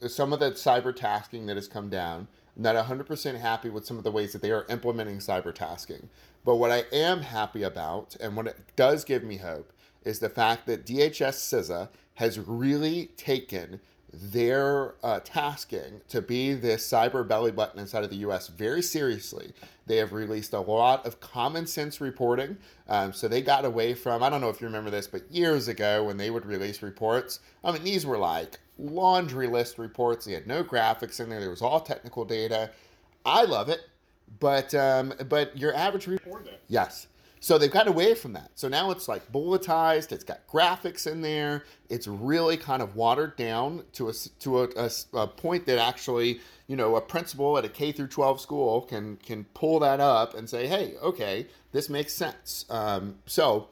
some 0.08 0.34
of 0.34 0.40
the 0.40 0.52
cyber 0.52 0.96
tasking 0.96 1.46
that 1.46 1.56
has 1.56 1.68
come 1.68 1.90
down. 1.90 2.28
I'm 2.56 2.64
not 2.64 2.76
100% 2.76 3.40
happy 3.40 3.70
with 3.70 3.86
some 3.86 3.98
of 3.98 4.04
the 4.04 4.12
ways 4.12 4.34
that 4.34 4.42
they 4.42 4.52
are 4.52 4.66
implementing 4.70 5.18
cyber 5.18 5.54
tasking. 5.54 6.10
But 6.44 6.56
what 6.56 6.72
I 6.72 6.86
am 6.92 7.22
happy 7.22 7.64
about, 7.64 8.16
and 8.20 8.36
what 8.36 8.48
it 8.48 8.58
does 8.76 9.04
give 9.04 9.24
me 9.24 9.38
hope, 9.38 9.72
is 10.04 10.20
the 10.20 10.30
fact 10.30 10.66
that 10.66 10.86
DHS 10.86 11.36
CISA 11.36 11.90
has 12.16 12.40
really 12.40 13.08
taken 13.18 13.80
their 14.14 14.96
uh, 15.04 15.20
tasking 15.24 16.02
to 16.10 16.22
be 16.22 16.54
this 16.54 16.90
cyber 16.90 17.26
belly 17.26 17.52
button 17.52 17.80
inside 17.80 18.04
of 18.04 18.10
the 18.10 18.18
US 18.18 18.48
very 18.48 18.82
seriously. 18.82 19.54
They 19.86 19.98
have 19.98 20.12
released 20.12 20.54
a 20.54 20.60
lot 20.60 21.06
of 21.06 21.20
common 21.20 21.66
sense 21.66 22.02
reporting. 22.02 22.58
Um, 22.90 23.14
so 23.14 23.28
they 23.28 23.42
got 23.42 23.64
away 23.64 23.94
from, 23.94 24.22
I 24.22 24.30
don't 24.30 24.42
know 24.42 24.50
if 24.50 24.60
you 24.60 24.68
remember 24.68 24.90
this, 24.90 25.08
but 25.08 25.32
years 25.32 25.68
ago 25.68 26.04
when 26.04 26.18
they 26.18 26.30
would 26.30 26.46
release 26.46 26.82
reports, 26.82 27.40
I 27.64 27.72
mean, 27.72 27.84
these 27.84 28.06
were 28.06 28.18
like 28.18 28.60
laundry 28.82 29.48
list 29.48 29.78
reports. 29.78 30.26
They 30.26 30.34
had 30.34 30.48
no 30.48 30.64
graphics 30.64 31.20
in 31.20 31.30
there, 31.30 31.40
there 31.40 31.50
was 31.50 31.62
all 31.62 31.80
technical 31.80 32.26
data. 32.26 32.72
I 33.26 33.44
love 33.44 33.70
it. 33.70 33.82
But 34.40 34.74
um, 34.74 35.14
but 35.30 35.58
your 35.58 35.76
average 35.76 36.08
report, 36.08 36.48
yes, 36.70 37.08
so 37.44 37.58
they've 37.58 37.72
gotten 37.72 37.92
away 37.92 38.14
from 38.14 38.34
that. 38.34 38.52
So 38.54 38.68
now 38.68 38.92
it's 38.92 39.08
like 39.08 39.32
bulletized. 39.32 40.12
It's 40.12 40.24
got 40.24 40.48
graphics 40.48 41.12
in 41.12 41.22
there. 41.22 41.64
It's 41.90 42.08
really 42.08 42.56
kind 42.56 42.84
of 42.84 42.96
watered 42.96 43.36
down 43.36 43.84
to 43.94 44.10
a 44.10 44.14
to 44.14 44.62
a, 44.62 44.70
a, 44.78 44.92
a, 45.14 45.28
point 45.28 45.66
that 45.66 45.80
actually, 45.80 46.40
you 46.68 46.76
know, 46.76 46.96
a 46.96 47.02
principal 47.02 47.58
at 47.58 47.66
a 47.66 47.70
K 47.70 47.92
through 47.92 48.08
12 48.08 48.40
school 48.40 48.82
can 48.82 49.18
can 49.18 49.46
pull 49.56 49.80
that 49.80 50.00
up 50.00 50.36
and 50.36 50.48
say, 50.48 50.68
hey, 50.68 50.94
okay, 51.02 51.48
this 51.72 51.90
makes 51.90 52.14
sense. 52.14 52.66
Um, 52.70 53.16
so 53.26 53.70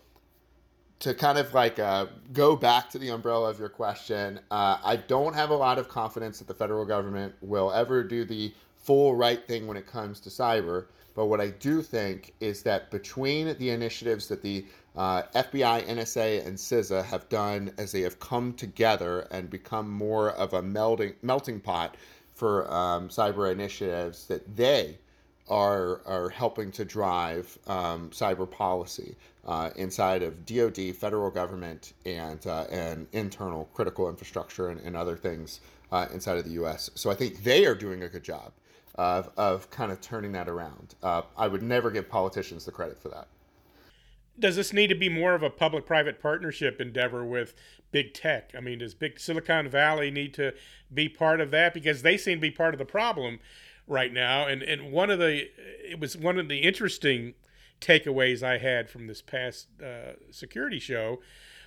to 0.99 1.13
kind 1.13 1.38
of 1.38 1.53
like 1.53 1.79
uh, 1.79 2.07
go 2.33 2.55
back 2.55 2.89
to 2.89 2.99
the 2.99 3.09
umbrella 3.09 3.49
of 3.49 3.59
your 3.59 3.69
question, 3.69 4.39
uh, 4.51 4.77
I 4.83 4.97
don't 4.97 5.33
have 5.33 5.49
a 5.49 5.55
lot 5.55 5.79
of 5.79 5.88
confidence 5.88 6.39
that 6.39 6.47
the 6.47 6.53
federal 6.53 6.85
government 6.85 7.33
will 7.41 7.71
ever 7.71 8.03
do 8.03 8.25
the 8.25 8.53
full 8.77 9.15
right 9.15 9.45
thing 9.45 9.65
when 9.65 9.77
it 9.77 9.88
comes 9.88 10.19
to 10.21 10.29
cyber. 10.29 10.88
But 11.15 11.25
what 11.25 11.41
I 11.41 11.49
do 11.49 11.81
think 11.81 12.33
is 12.39 12.63
that 12.63 12.91
between 12.91 13.57
the 13.57 13.69
initiatives 13.69 14.27
that 14.27 14.41
the 14.41 14.65
uh, 14.95 15.23
FBI, 15.35 15.85
NSA, 15.85 16.45
and 16.45 16.57
CISA 16.57 17.03
have 17.05 17.27
done 17.29 17.71
as 17.77 17.91
they 17.91 18.01
have 18.01 18.19
come 18.19 18.53
together 18.53 19.27
and 19.31 19.49
become 19.49 19.89
more 19.89 20.31
of 20.31 20.53
a 20.53 20.62
melting 20.62 21.13
melting 21.21 21.59
pot 21.59 21.95
for 22.35 22.71
um, 22.73 23.09
cyber 23.09 23.51
initiatives, 23.51 24.27
that 24.27 24.55
they 24.55 24.97
are 25.49 26.01
are 26.05 26.29
helping 26.29 26.71
to 26.71 26.85
drive 26.85 27.57
um, 27.67 28.09
cyber 28.12 28.49
policy 28.49 29.15
uh, 29.45 29.71
inside 29.75 30.23
of 30.23 30.45
DoD, 30.45 30.95
federal 30.95 31.29
government, 31.31 31.93
and 32.05 32.45
uh, 32.47 32.65
and 32.69 33.07
internal 33.13 33.69
critical 33.73 34.09
infrastructure 34.09 34.69
and, 34.69 34.79
and 34.81 34.95
other 34.95 35.15
things 35.15 35.62
uh, 35.91 36.07
inside 36.13 36.38
of 36.38 36.45
the 36.45 36.51
U.S. 36.51 36.89
So 36.95 37.09
I 37.09 37.15
think 37.15 37.43
they 37.43 37.65
are 37.65 37.75
doing 37.75 38.03
a 38.03 38.09
good 38.09 38.23
job 38.23 38.51
of, 38.95 39.31
of 39.38 39.69
kind 39.71 39.91
of 39.91 40.01
turning 40.01 40.33
that 40.33 40.49
around. 40.49 40.95
Uh, 41.01 41.23
I 41.38 41.47
would 41.47 41.63
never 41.63 41.89
give 41.89 42.09
politicians 42.09 42.65
the 42.65 42.71
credit 42.71 42.99
for 42.99 43.09
that. 43.09 43.27
Does 44.38 44.55
this 44.55 44.71
need 44.71 44.88
to 44.88 44.95
be 44.95 45.09
more 45.09 45.35
of 45.35 45.43
a 45.43 45.49
public 45.49 45.85
private 45.85 46.21
partnership 46.21 46.79
endeavor 46.79 47.25
with 47.25 47.53
big 47.91 48.13
tech? 48.13 48.51
I 48.57 48.62
mean, 48.62 48.79
does 48.79 48.93
big 48.93 49.19
Silicon 49.19 49.67
Valley 49.69 50.12
need 50.12 50.33
to 50.35 50.53
be 50.93 51.09
part 51.09 51.41
of 51.41 51.51
that? 51.51 51.73
Because 51.73 52.03
they 52.03 52.17
seem 52.17 52.38
to 52.38 52.41
be 52.41 52.51
part 52.51 52.73
of 52.73 52.77
the 52.77 52.85
problem 52.85 53.39
right 53.89 54.13
now. 54.13 54.47
And, 54.47 54.62
and 54.63 54.91
one 54.93 55.10
of 55.10 55.19
the, 55.19 55.49
it 55.84 55.99
was 55.99 56.15
one 56.15 56.39
of 56.39 56.47
the 56.47 56.60
interesting 56.60 57.34
takeaways 57.82 58.43
I 58.43 58.60
had 58.60 58.89
from 58.89 59.08
this 59.08 59.21
past 59.21 59.67
uh, 59.84 60.13
security 60.32 60.80
show 60.80 61.19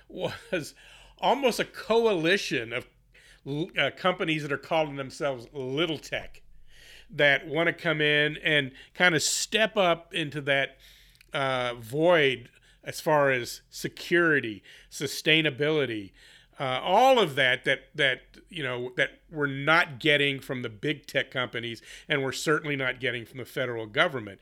was 0.09 0.73
almost 1.19 1.59
a 1.59 1.65
coalition 1.65 2.73
of 2.73 2.87
uh, 3.77 3.91
companies 3.95 4.41
that 4.41 4.51
are 4.51 4.57
calling 4.57 4.95
themselves 4.95 5.47
little 5.53 5.97
tech 5.97 6.41
that 7.09 7.47
want 7.47 7.67
to 7.67 7.73
come 7.73 8.01
in 8.01 8.37
and 8.37 8.71
kind 8.95 9.13
of 9.13 9.21
step 9.21 9.77
up 9.77 10.13
into 10.13 10.41
that 10.41 10.77
uh, 11.33 11.73
void 11.75 12.49
as 12.83 12.99
far 12.99 13.31
as 13.31 13.61
security, 13.69 14.63
sustainability, 14.89 16.11
uh, 16.59 16.79
all 16.83 17.19
of 17.19 17.35
that 17.35 17.63
that 17.65 17.81
that 17.95 18.21
you 18.49 18.63
know 18.63 18.91
that 18.97 19.21
we're 19.31 19.47
not 19.47 19.99
getting 19.99 20.39
from 20.39 20.61
the 20.61 20.69
big 20.69 21.07
tech 21.07 21.31
companies, 21.31 21.81
and 22.07 22.23
we're 22.23 22.31
certainly 22.31 22.75
not 22.75 22.99
getting 22.99 23.25
from 23.25 23.39
the 23.39 23.45
federal 23.45 23.85
government. 23.85 24.39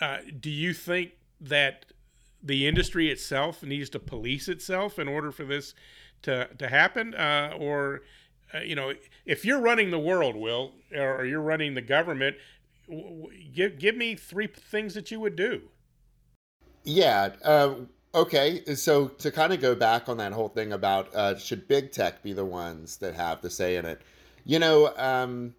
Uh, 0.00 0.18
do 0.38 0.50
you 0.50 0.72
think 0.72 1.12
that 1.40 1.86
the 2.42 2.66
industry 2.66 3.10
itself 3.10 3.62
needs 3.62 3.90
to 3.90 3.98
police 3.98 4.48
itself 4.48 4.98
in 4.98 5.08
order 5.08 5.32
for 5.32 5.44
this 5.44 5.74
to 6.22 6.48
to 6.58 6.68
happen, 6.68 7.14
uh, 7.14 7.52
or 7.58 8.02
uh, 8.54 8.60
you 8.60 8.74
know, 8.74 8.92
if 9.26 9.44
you're 9.44 9.60
running 9.60 9.90
the 9.90 9.98
world, 9.98 10.36
Will, 10.36 10.72
or 10.94 11.24
you're 11.24 11.40
running 11.42 11.74
the 11.74 11.82
government, 11.82 12.36
give 13.54 13.78
give 13.78 13.96
me 13.96 14.14
three 14.14 14.46
things 14.46 14.94
that 14.94 15.10
you 15.10 15.20
would 15.20 15.36
do. 15.36 15.62
Yeah. 16.84 17.30
Uh, 18.18 18.22
okay. 18.22 18.64
So 18.74 19.08
to 19.08 19.30
kind 19.30 19.52
of 19.52 19.60
go 19.60 19.74
back 19.74 20.08
on 20.08 20.16
that 20.18 20.32
whole 20.32 20.48
thing 20.48 20.72
about 20.72 21.14
uh, 21.14 21.36
should 21.38 21.68
big 21.68 21.92
tech 21.92 22.22
be 22.22 22.32
the 22.32 22.44
ones 22.44 22.96
that 22.98 23.14
have 23.14 23.42
the 23.42 23.50
say 23.50 23.76
in 23.76 23.84
it? 23.84 24.02
You 24.44 24.58
know, 24.58 24.94
um, 24.96 25.54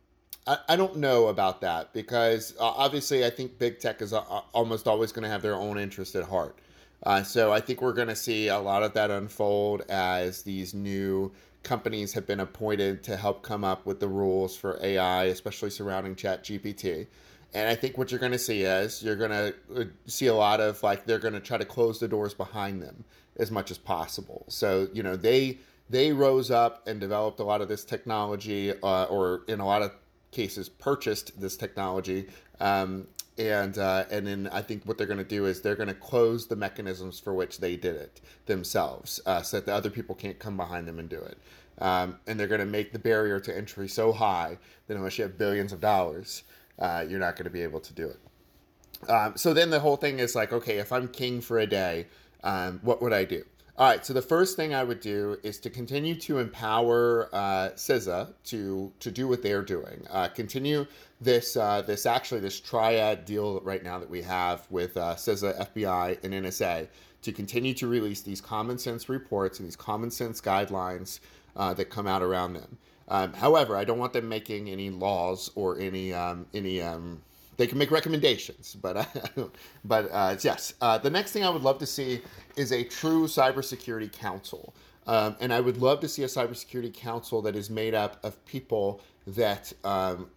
I, 0.48 0.58
I 0.70 0.76
don't 0.76 0.98
know 0.98 1.28
about 1.28 1.62
that 1.62 1.94
because 1.94 2.56
uh, 2.60 2.66
obviously 2.66 3.26
I 3.26 3.30
think 3.30 3.60
big 3.60 3.80
tech 3.80 4.02
is 4.02 4.14
uh, 4.14 4.22
almost 4.54 4.88
always 4.88 5.12
going 5.12 5.24
to 5.24 5.30
have 5.30 5.42
their 5.42 5.56
own 5.56 5.78
interest 5.78 6.16
at 6.16 6.26
heart. 6.26 6.58
Uh, 7.04 7.24
so 7.24 7.52
I 7.54 7.62
think 7.62 7.82
we're 7.82 7.94
going 7.94 8.10
to 8.10 8.16
see 8.16 8.50
a 8.50 8.60
lot 8.60 8.84
of 8.84 8.94
that 8.94 9.10
unfold 9.10 9.84
as 9.90 10.42
these 10.44 10.74
new 10.74 11.32
companies 11.64 12.14
have 12.14 12.28
been 12.28 12.40
appointed 12.42 13.04
to 13.04 13.18
help 13.18 13.42
come 13.44 13.64
up 13.64 13.86
with 13.86 14.00
the 14.00 14.08
rules 14.08 14.56
for 14.56 14.80
AI, 14.82 15.26
especially 15.26 15.70
surrounding 15.70 16.16
Chat 16.16 16.44
GPT. 16.44 17.08
And 17.54 17.68
I 17.68 17.76
think 17.76 17.98
what 17.98 18.12
you're 18.12 18.20
going 18.20 18.32
to 18.32 18.40
see 18.40 18.62
is 18.62 19.02
you're 19.02 19.16
going 19.16 19.32
to 19.32 19.56
uh, 19.76 19.84
see 20.06 20.28
a 20.28 20.36
lot 20.36 20.62
of 20.62 20.82
like 20.84 21.06
they're 21.06 21.20
going 21.20 21.34
to 21.34 21.40
try 21.40 21.58
to 21.58 21.66
close 21.66 22.00
the 22.00 22.08
doors 22.08 22.34
behind 22.34 22.82
them 22.82 23.04
as 23.38 23.50
much 23.50 23.72
as 23.72 23.78
possible. 23.78 24.46
So 24.50 24.88
you 24.94 25.02
know 25.02 25.16
they 25.16 25.60
they 25.90 26.14
rose 26.14 26.52
up 26.52 26.88
and 26.88 27.00
developed 27.00 27.40
a 27.40 27.44
lot 27.44 27.62
of 27.62 27.68
this 27.68 27.84
technology, 27.84 28.72
uh, 28.72 29.06
or 29.06 29.42
in 29.48 29.60
a 29.60 29.66
lot 29.66 29.82
of 29.82 29.92
cases 30.32 30.70
purchased 30.70 31.40
this 31.40 31.58
technology. 31.58 32.28
Um, 32.60 33.08
and 33.40 33.78
uh, 33.78 34.04
and 34.12 34.28
then 34.28 34.50
I 34.52 34.62
think 34.62 34.84
what 34.84 34.98
they're 34.98 35.08
going 35.08 35.18
to 35.18 35.24
do 35.24 35.46
is 35.46 35.62
they're 35.62 35.76
going 35.76 35.88
to 35.88 35.96
close 35.96 36.48
the 36.48 36.56
mechanisms 36.58 37.20
for 37.20 37.34
which 37.34 37.60
they 37.60 37.78
did 37.78 37.96
it 37.96 38.22
themselves, 38.46 39.22
uh, 39.26 39.42
so 39.42 39.58
that 39.58 39.66
the 39.66 39.74
other 39.74 39.90
people 39.90 40.14
can't 40.14 40.38
come 40.38 40.58
behind 40.58 40.88
them 40.88 41.00
and 41.00 41.10
do 41.10 41.20
it. 41.20 41.38
Um, 41.80 42.20
and 42.28 42.38
they're 42.38 42.48
going 42.48 42.60
to 42.60 42.66
make 42.66 42.92
the 42.92 43.00
barrier 43.00 43.40
to 43.40 43.56
entry 43.56 43.88
so 43.88 44.12
high 44.12 44.58
that 44.88 44.98
unless 44.98 45.18
you 45.18 45.24
have 45.24 45.38
billions 45.38 45.72
of 45.72 45.80
dollars, 45.80 46.44
uh, 46.80 47.06
you're 47.08 47.20
not 47.20 47.36
going 47.36 47.46
to 47.46 47.52
be 47.52 47.62
able 47.62 47.80
to 47.80 47.94
do 47.94 48.08
it. 48.08 49.10
Um, 49.10 49.38
so 49.38 49.54
then 49.54 49.70
the 49.70 49.80
whole 49.80 49.96
thing 49.96 50.20
is 50.20 50.36
like, 50.36 50.52
okay, 50.52 50.78
if 50.78 50.92
I'm 50.92 51.08
king 51.08 51.42
for 51.42 51.60
a 51.60 51.68
day, 51.68 52.08
um, 52.44 52.80
what 52.84 53.02
would 53.02 53.14
I 53.14 53.26
do? 53.26 53.44
All 53.78 53.88
right, 53.88 54.06
so 54.06 54.12
the 54.12 54.22
first 54.22 54.58
thing 54.58 54.74
I 54.74 54.84
would 54.84 55.00
do 55.00 55.38
is 55.42 55.58
to 55.60 55.70
continue 55.70 56.14
to 56.16 56.40
empower 56.40 57.30
uh, 57.32 57.70
CISA 57.76 58.34
to 58.48 58.92
to 59.00 59.10
do 59.10 59.26
what 59.26 59.42
they're 59.42 59.62
doing. 59.62 60.06
Uh, 60.10 60.28
continue 60.28 60.86
this 61.22 61.56
uh, 61.56 61.82
this 61.82 62.06
actually 62.06 62.42
this 62.42 62.60
triad 62.60 63.24
deal 63.24 63.62
right 63.62 63.82
now 63.82 63.98
that 63.98 64.10
we 64.10 64.22
have 64.24 64.68
with 64.70 64.98
uh, 64.98 65.16
CISA, 65.16 65.74
FBI, 65.74 66.22
and 66.26 66.34
NSA 66.34 66.90
to 67.22 67.32
continue 67.32 67.74
to 67.76 67.88
release 67.88 68.20
these 68.20 68.42
common 68.42 68.78
sense 68.78 69.08
reports 69.08 69.60
and 69.60 69.66
these 69.66 69.78
common 69.78 70.12
sense 70.12 70.42
guidelines 70.42 71.22
uh, 71.56 71.74
that 71.74 71.90
come 71.90 72.06
out 72.06 72.22
around 72.22 72.56
them. 72.56 72.78
Um, 73.10 73.34
however, 73.34 73.76
I 73.76 73.84
don't 73.84 73.98
want 73.98 74.14
them 74.14 74.30
making 74.30 74.70
any 74.70 74.90
laws 74.90 75.52
or 75.56 75.80
any 75.80 76.14
um, 76.14 76.46
any. 76.54 76.82
Um, 76.82 77.22
they 77.58 77.68
can 77.68 77.78
make 77.78 77.92
recommendations, 77.92 78.78
but 78.82 78.98
uh, 78.98 79.46
but 79.86 80.10
uh, 80.12 80.36
yes. 80.42 80.74
Uh, 80.80 80.98
the 80.98 81.10
next 81.10 81.32
thing 81.32 81.44
I 81.44 81.50
would 81.50 81.64
love 81.64 81.80
to 81.80 81.86
see 81.86 82.22
is 82.56 82.72
a 82.72 82.84
true 82.84 83.26
cybersecurity 83.26 84.12
council, 84.12 84.74
um, 85.08 85.36
and 85.40 85.54
I 85.54 85.60
would 85.60 85.78
love 85.78 86.00
to 86.02 86.08
see 86.08 86.24
a 86.24 86.28
cybersecurity 86.28 86.94
council 86.94 87.42
that 87.42 87.56
is 87.56 87.70
made 87.70 87.96
up 87.96 88.24
of 88.24 88.44
people 88.46 89.02
that 89.28 89.74
um, 89.84 90.30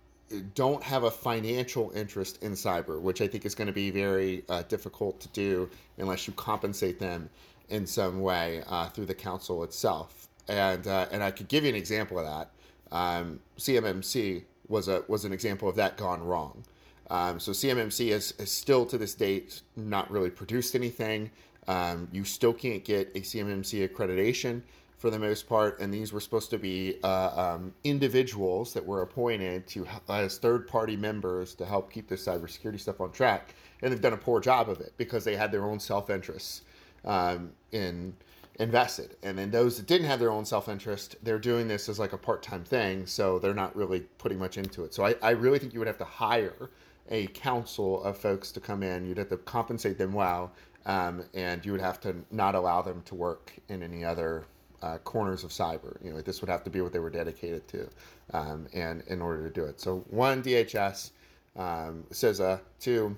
don't 0.54 0.82
have 0.82 1.04
a 1.04 1.10
financial 1.10 1.92
interest 1.94 2.42
in 2.42 2.52
cyber, 2.52 3.00
which 3.00 3.20
I 3.20 3.26
think 3.26 3.44
is 3.44 3.54
going 3.54 3.66
to 3.66 3.72
be 3.72 3.90
very 3.90 4.44
uh, 4.48 4.62
difficult 4.62 5.20
to 5.20 5.28
do 5.28 5.68
unless 5.98 6.26
you 6.26 6.32
compensate 6.34 6.98
them 6.98 7.28
in 7.68 7.86
some 7.86 8.20
way 8.20 8.62
uh, 8.68 8.88
through 8.88 9.06
the 9.06 9.14
council 9.14 9.62
itself. 9.64 10.28
And 10.48 10.86
uh, 10.86 11.06
and 11.12 11.22
I 11.22 11.30
could 11.30 11.48
give 11.48 11.64
you 11.64 11.70
an 11.70 11.76
example 11.76 12.18
of 12.18 12.24
that. 12.24 12.50
Um, 12.92 13.40
CMMC 13.58 14.44
was 14.68 14.86
a 14.86 15.02
was 15.08 15.24
an 15.24 15.32
example 15.32 15.68
of 15.68 15.76
that 15.76 15.96
gone 15.96 16.22
wrong. 16.22 16.62
Um, 17.10 17.40
so 17.40 17.52
CMMC 17.52 18.10
has, 18.12 18.32
has, 18.38 18.50
still 18.50 18.86
to 18.86 18.96
this 18.96 19.14
date 19.14 19.60
not 19.76 20.10
really 20.10 20.30
produced 20.30 20.74
anything. 20.74 21.30
Um, 21.68 22.08
you 22.10 22.24
still 22.24 22.54
can't 22.54 22.84
get 22.84 23.10
a 23.14 23.20
CMMC 23.20 23.86
accreditation 23.88 24.62
for 24.96 25.10
the 25.10 25.18
most 25.18 25.48
part, 25.48 25.80
and 25.80 25.92
these 25.92 26.12
were 26.12 26.20
supposed 26.20 26.48
to 26.50 26.58
be 26.58 26.96
uh, 27.02 27.54
um, 27.54 27.74
individuals 27.82 28.72
that 28.72 28.86
were 28.86 29.02
appointed 29.02 29.66
to 29.66 29.86
as 30.08 30.38
third-party 30.38 30.96
members 30.96 31.54
to 31.56 31.66
help 31.66 31.92
keep 31.92 32.08
this 32.08 32.24
cybersecurity 32.24 32.78
stuff 32.78 33.00
on 33.00 33.10
track, 33.10 33.54
and 33.82 33.92
they've 33.92 34.00
done 34.00 34.12
a 34.12 34.16
poor 34.16 34.40
job 34.40 34.70
of 34.70 34.80
it 34.80 34.92
because 34.96 35.24
they 35.24 35.34
had 35.34 35.50
their 35.50 35.64
own 35.64 35.80
self-interests 35.80 36.62
um, 37.04 37.50
in 37.72 38.14
invested, 38.58 39.16
and 39.22 39.38
then 39.38 39.50
those 39.50 39.76
that 39.76 39.86
didn't 39.86 40.06
have 40.06 40.20
their 40.20 40.30
own 40.30 40.44
self-interest, 40.44 41.16
they're 41.22 41.38
doing 41.38 41.68
this 41.68 41.88
as 41.88 41.98
like 41.98 42.12
a 42.12 42.18
part-time 42.18 42.64
thing, 42.64 43.06
so 43.06 43.38
they're 43.38 43.54
not 43.54 43.74
really 43.74 44.00
putting 44.18 44.38
much 44.38 44.58
into 44.58 44.84
it. 44.84 44.92
So 44.94 45.04
I, 45.04 45.14
I 45.22 45.30
really 45.30 45.58
think 45.58 45.72
you 45.72 45.78
would 45.78 45.88
have 45.88 45.98
to 45.98 46.04
hire 46.04 46.70
a 47.10 47.26
council 47.28 48.02
of 48.04 48.16
folks 48.16 48.52
to 48.52 48.60
come 48.60 48.82
in. 48.82 49.06
You'd 49.06 49.18
have 49.18 49.30
to 49.30 49.38
compensate 49.38 49.98
them 49.98 50.12
well, 50.12 50.52
um, 50.86 51.24
and 51.34 51.64
you 51.64 51.72
would 51.72 51.80
have 51.80 52.00
to 52.00 52.14
not 52.30 52.54
allow 52.54 52.82
them 52.82 53.02
to 53.06 53.14
work 53.14 53.52
in 53.68 53.82
any 53.82 54.04
other 54.04 54.44
uh, 54.82 54.98
corners 54.98 55.44
of 55.44 55.50
cyber. 55.50 56.02
You 56.04 56.12
know, 56.12 56.20
this 56.20 56.40
would 56.40 56.50
have 56.50 56.64
to 56.64 56.70
be 56.70 56.80
what 56.80 56.92
they 56.92 56.98
were 56.98 57.10
dedicated 57.10 57.66
to, 57.68 57.88
um, 58.32 58.66
and 58.74 59.02
in 59.06 59.22
order 59.22 59.48
to 59.48 59.50
do 59.50 59.64
it. 59.64 59.80
So 59.80 60.04
one 60.10 60.42
DHS, 60.42 61.10
um, 61.56 62.04
CISA, 62.10 62.60
two 62.80 63.16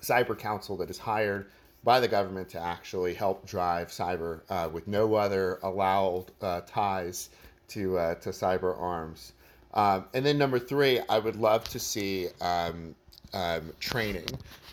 cyber 0.00 0.38
council 0.38 0.76
that 0.76 0.90
is 0.90 0.98
hired 0.98 1.50
by 1.86 2.00
the 2.00 2.08
government 2.08 2.48
to 2.48 2.60
actually 2.60 3.14
help 3.14 3.46
drive 3.46 3.88
cyber 3.88 4.40
uh, 4.50 4.68
with 4.72 4.88
no 4.88 5.14
other 5.14 5.60
allowed 5.62 6.24
uh, 6.42 6.60
ties 6.66 7.30
to 7.68 7.96
uh, 7.96 8.14
to 8.16 8.30
cyber 8.30 8.76
arms. 8.78 9.32
Um, 9.72 10.04
and 10.12 10.26
then 10.26 10.36
number 10.36 10.58
three, 10.58 11.00
I 11.08 11.18
would 11.20 11.36
love 11.36 11.62
to 11.68 11.78
see 11.78 12.28
um, 12.40 12.96
um, 13.32 13.72
training 13.78 14.26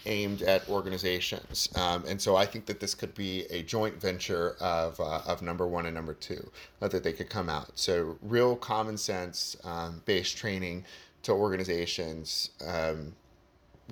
aimed 0.05 0.41
at 0.41 0.67
organizations. 0.67 1.69
Um, 1.75 2.03
and 2.07 2.19
so 2.19 2.35
I 2.35 2.45
think 2.45 2.65
that 2.65 2.79
this 2.79 2.95
could 2.95 3.13
be 3.13 3.45
a 3.49 3.61
joint 3.61 4.01
venture 4.01 4.55
of, 4.59 4.99
uh, 4.99 5.21
of 5.27 5.41
number 5.41 5.67
one 5.67 5.85
and 5.85 5.95
number 5.95 6.13
two, 6.13 6.49
that 6.79 7.03
they 7.03 7.13
could 7.13 7.29
come 7.29 7.49
out. 7.49 7.71
So 7.75 8.17
real 8.21 8.55
common 8.55 8.97
sense 8.97 9.55
um, 9.63 10.01
based 10.05 10.35
training 10.35 10.83
to 11.23 11.31
organizations 11.31 12.49
um, 12.65 13.13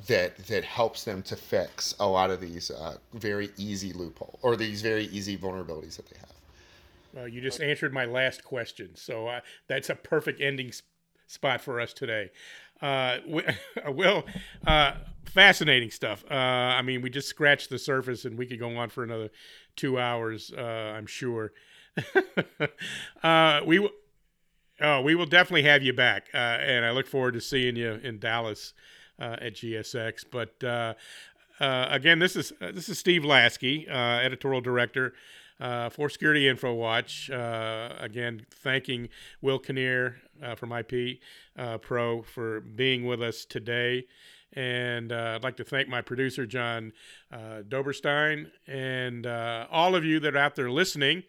that 0.07 0.37
that 0.47 0.63
helps 0.63 1.03
them 1.03 1.21
to 1.23 1.35
fix 1.35 1.95
a 1.99 2.07
lot 2.07 2.31
of 2.31 2.39
these 2.39 2.71
uh, 2.71 2.97
very 3.13 3.49
easy 3.57 3.93
loophole 3.93 4.39
or 4.41 4.55
these 4.55 4.81
very 4.81 5.05
easy 5.05 5.37
vulnerabilities 5.37 5.97
that 5.97 6.09
they 6.09 6.17
have. 6.19 6.31
Well, 7.13 7.27
you 7.27 7.41
just 7.41 7.61
answered 7.61 7.93
my 7.93 8.05
last 8.05 8.43
question, 8.43 8.95
so 8.95 9.27
uh, 9.27 9.41
that's 9.67 9.89
a 9.89 9.95
perfect 9.95 10.39
ending 10.39 10.71
sp- 10.71 10.87
spot 11.27 11.61
for 11.61 11.79
us 11.81 11.93
today. 11.93 12.31
Uh, 12.81 13.17
Will, 13.87 14.23
uh, 14.67 14.93
fascinating 15.25 15.91
stuff. 15.91 16.23
Uh, 16.31 16.35
I 16.35 16.81
mean, 16.81 17.01
we 17.01 17.09
just 17.09 17.27
scratched 17.27 17.69
the 17.69 17.79
surface, 17.79 18.23
and 18.23 18.37
we 18.37 18.45
could 18.45 18.59
go 18.59 18.75
on 18.77 18.89
for 18.89 19.03
another 19.03 19.29
two 19.75 19.99
hours. 19.99 20.53
Uh, 20.57 20.61
I'm 20.95 21.05
sure. 21.05 21.51
uh, 23.23 23.59
we 23.65 23.89
oh, 24.79 25.01
we 25.01 25.15
will 25.15 25.25
definitely 25.25 25.63
have 25.63 25.83
you 25.83 25.91
back, 25.91 26.29
uh, 26.33 26.37
and 26.37 26.85
I 26.85 26.91
look 26.91 27.07
forward 27.07 27.33
to 27.33 27.41
seeing 27.41 27.75
you 27.75 27.99
in 28.01 28.19
Dallas 28.19 28.73
uh, 28.73 29.00
at 29.21 29.53
GSX. 29.53 30.25
But 30.29 30.63
uh, 30.63 30.93
uh, 31.59 31.87
again, 31.89 32.19
this 32.19 32.35
is 32.35 32.53
this 32.59 32.89
is 32.89 32.97
Steve 32.97 33.23
Lasky, 33.23 33.87
editorial 33.87 34.61
director. 34.61 35.13
Uh, 35.59 35.89
for 35.89 36.09
Security 36.09 36.47
Info 36.47 36.73
Watch. 36.73 37.29
Uh, 37.29 37.89
again, 37.99 38.47
thanking 38.49 39.09
Will 39.43 39.59
Knehr 39.59 40.15
uh, 40.41 40.55
from 40.55 40.71
IP 40.71 41.19
Pro 41.81 42.23
for 42.23 42.61
being 42.61 43.05
with 43.05 43.21
us 43.21 43.45
today. 43.45 44.07
And 44.53 45.11
I'd 45.11 45.43
like 45.43 45.57
to 45.57 45.63
thank 45.63 45.87
my 45.87 46.01
producer, 46.01 46.47
John 46.47 46.93
Dobberstein, 47.31 48.49
and 48.65 49.27
all 49.27 49.93
of 49.93 50.03
you 50.03 50.19
that 50.21 50.35
are 50.35 50.39
out 50.39 50.55
there 50.55 50.71
listening. 50.71 51.21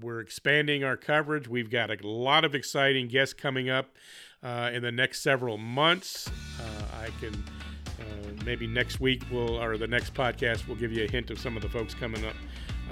We're 0.00 0.20
expanding 0.20 0.84
our 0.84 0.96
coverage. 0.96 1.48
We've 1.48 1.70
got 1.70 1.90
a 1.90 2.06
lot 2.06 2.44
of 2.44 2.54
exciting 2.54 3.08
guests 3.08 3.34
coming 3.34 3.68
up 3.68 3.94
uh, 4.42 4.70
in 4.72 4.82
the 4.82 4.92
next 4.92 5.22
several 5.22 5.58
months. 5.58 6.30
Uh, 6.60 7.02
I 7.02 7.08
can 7.20 7.34
uh, 7.98 8.44
maybe 8.44 8.66
next 8.66 9.00
week 9.00 9.22
will 9.30 9.60
or 9.60 9.76
the 9.76 9.86
next 9.86 10.14
podcast 10.14 10.68
will 10.68 10.76
give 10.76 10.92
you 10.92 11.04
a 11.04 11.10
hint 11.10 11.30
of 11.30 11.38
some 11.38 11.56
of 11.56 11.62
the 11.62 11.68
folks 11.68 11.94
coming 11.94 12.24
up 12.24 12.36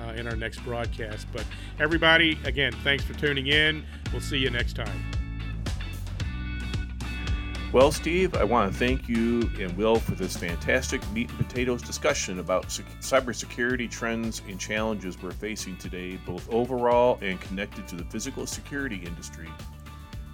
uh, 0.00 0.12
in 0.12 0.26
our 0.26 0.36
next 0.36 0.60
broadcast. 0.64 1.26
But 1.32 1.44
everybody, 1.78 2.38
again, 2.44 2.72
thanks 2.82 3.04
for 3.04 3.14
tuning 3.14 3.46
in. 3.46 3.84
We'll 4.12 4.20
see 4.20 4.38
you 4.38 4.50
next 4.50 4.74
time. 4.74 5.13
Well, 7.74 7.90
Steve, 7.90 8.36
I 8.36 8.44
want 8.44 8.72
to 8.72 8.78
thank 8.78 9.08
you 9.08 9.50
and 9.58 9.76
Will 9.76 9.96
for 9.96 10.12
this 10.12 10.36
fantastic 10.36 11.02
meat 11.10 11.28
and 11.28 11.38
potatoes 11.38 11.82
discussion 11.82 12.38
about 12.38 12.68
cybersecurity 12.68 13.90
trends 13.90 14.42
and 14.48 14.60
challenges 14.60 15.20
we're 15.20 15.32
facing 15.32 15.76
today, 15.78 16.16
both 16.24 16.48
overall 16.54 17.18
and 17.20 17.40
connected 17.40 17.88
to 17.88 17.96
the 17.96 18.04
physical 18.04 18.46
security 18.46 19.02
industry. 19.04 19.48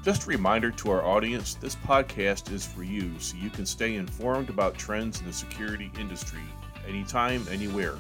Just 0.05 0.24
a 0.24 0.26
reminder 0.26 0.70
to 0.70 0.90
our 0.90 1.03
audience 1.03 1.55
this 1.55 1.76
podcast 1.76 2.53
is 2.53 2.66
for 2.66 2.83
you 2.83 3.18
so 3.18 3.38
you 3.38 3.48
can 3.48 3.64
stay 3.64 3.94
informed 3.94 4.50
about 4.50 4.76
trends 4.76 5.20
in 5.20 5.26
the 5.26 5.33
security 5.33 5.90
industry 5.98 6.42
anytime, 6.87 7.46
anywhere. 7.50 7.94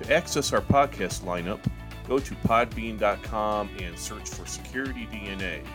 To 0.00 0.14
access 0.14 0.52
our 0.52 0.60
podcast 0.60 1.22
lineup, 1.24 1.58
go 2.06 2.20
to 2.20 2.34
podbean.com 2.46 3.70
and 3.80 3.98
search 3.98 4.28
for 4.28 4.46
Security 4.46 5.08
DNA. 5.10 5.66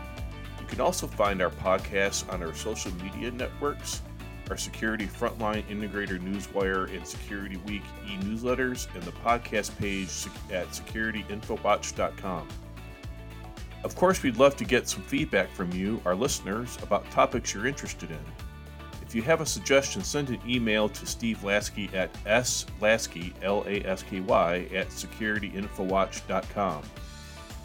You 0.70 0.76
can 0.76 0.86
also 0.86 1.08
find 1.08 1.42
our 1.42 1.50
podcasts 1.50 2.32
on 2.32 2.44
our 2.44 2.54
social 2.54 2.92
media 3.04 3.32
networks, 3.32 4.04
our 4.52 4.58
Security 4.58 5.08
Frontline 5.08 5.64
Integrator 5.64 6.20
Newswire 6.20 6.96
and 6.96 7.06
Security 7.08 7.58
Week 7.66 7.82
e 8.06 8.18
newsletters, 8.18 8.88
and 8.94 9.02
the 9.02 9.12
podcast 9.12 9.76
page 9.80 10.28
at 10.54 10.68
securityinfowatch.com. 10.68 12.48
Of 13.84 13.96
course, 13.96 14.22
we'd 14.22 14.38
love 14.38 14.56
to 14.58 14.64
get 14.64 14.88
some 14.88 15.02
feedback 15.02 15.50
from 15.50 15.72
you, 15.72 16.00
our 16.06 16.14
listeners, 16.14 16.78
about 16.84 17.10
topics 17.10 17.52
you're 17.52 17.66
interested 17.66 18.12
in. 18.12 18.24
If 19.02 19.16
you 19.16 19.24
have 19.24 19.42
a 19.42 19.48
suggestion, 19.48 20.04
send 20.04 20.30
an 20.30 20.40
email 20.48 20.88
to 20.90 21.06
Steve 21.08 21.44
Lasky 21.44 21.90
at 21.96 22.12
slasky, 22.46 23.34
L-A-S-K-Y, 23.42 24.68
at 24.72 24.90
securityinfowatch.com. 24.90 26.84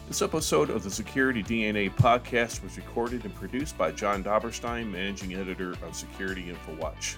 This 0.07 0.21
episode 0.21 0.69
of 0.69 0.83
the 0.83 0.91
Security 0.91 1.43
DNA 1.43 1.91
podcast 1.91 2.63
was 2.63 2.77
recorded 2.77 3.25
and 3.25 3.35
produced 3.35 3.79
by 3.79 3.91
John 3.91 4.23
Dobberstein, 4.23 4.91
managing 4.91 5.35
editor 5.35 5.73
of 5.83 5.95
Security 5.95 6.53
InfoWatch. 6.53 7.17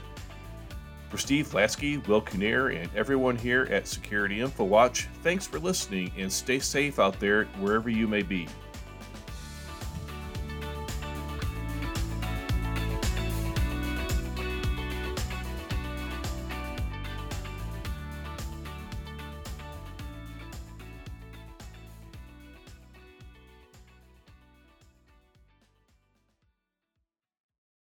For 1.10 1.18
Steve 1.18 1.52
Lasky, 1.52 1.98
Will 1.98 2.22
Knehr, 2.22 2.80
and 2.80 2.88
everyone 2.94 3.36
here 3.36 3.66
at 3.72 3.88
Security 3.88 4.38
InfoWatch, 4.38 5.06
thanks 5.24 5.48
for 5.48 5.58
listening 5.58 6.12
and 6.16 6.32
stay 6.32 6.60
safe 6.60 7.00
out 7.00 7.18
there 7.18 7.46
wherever 7.58 7.90
you 7.90 8.06
may 8.06 8.22
be. 8.22 8.46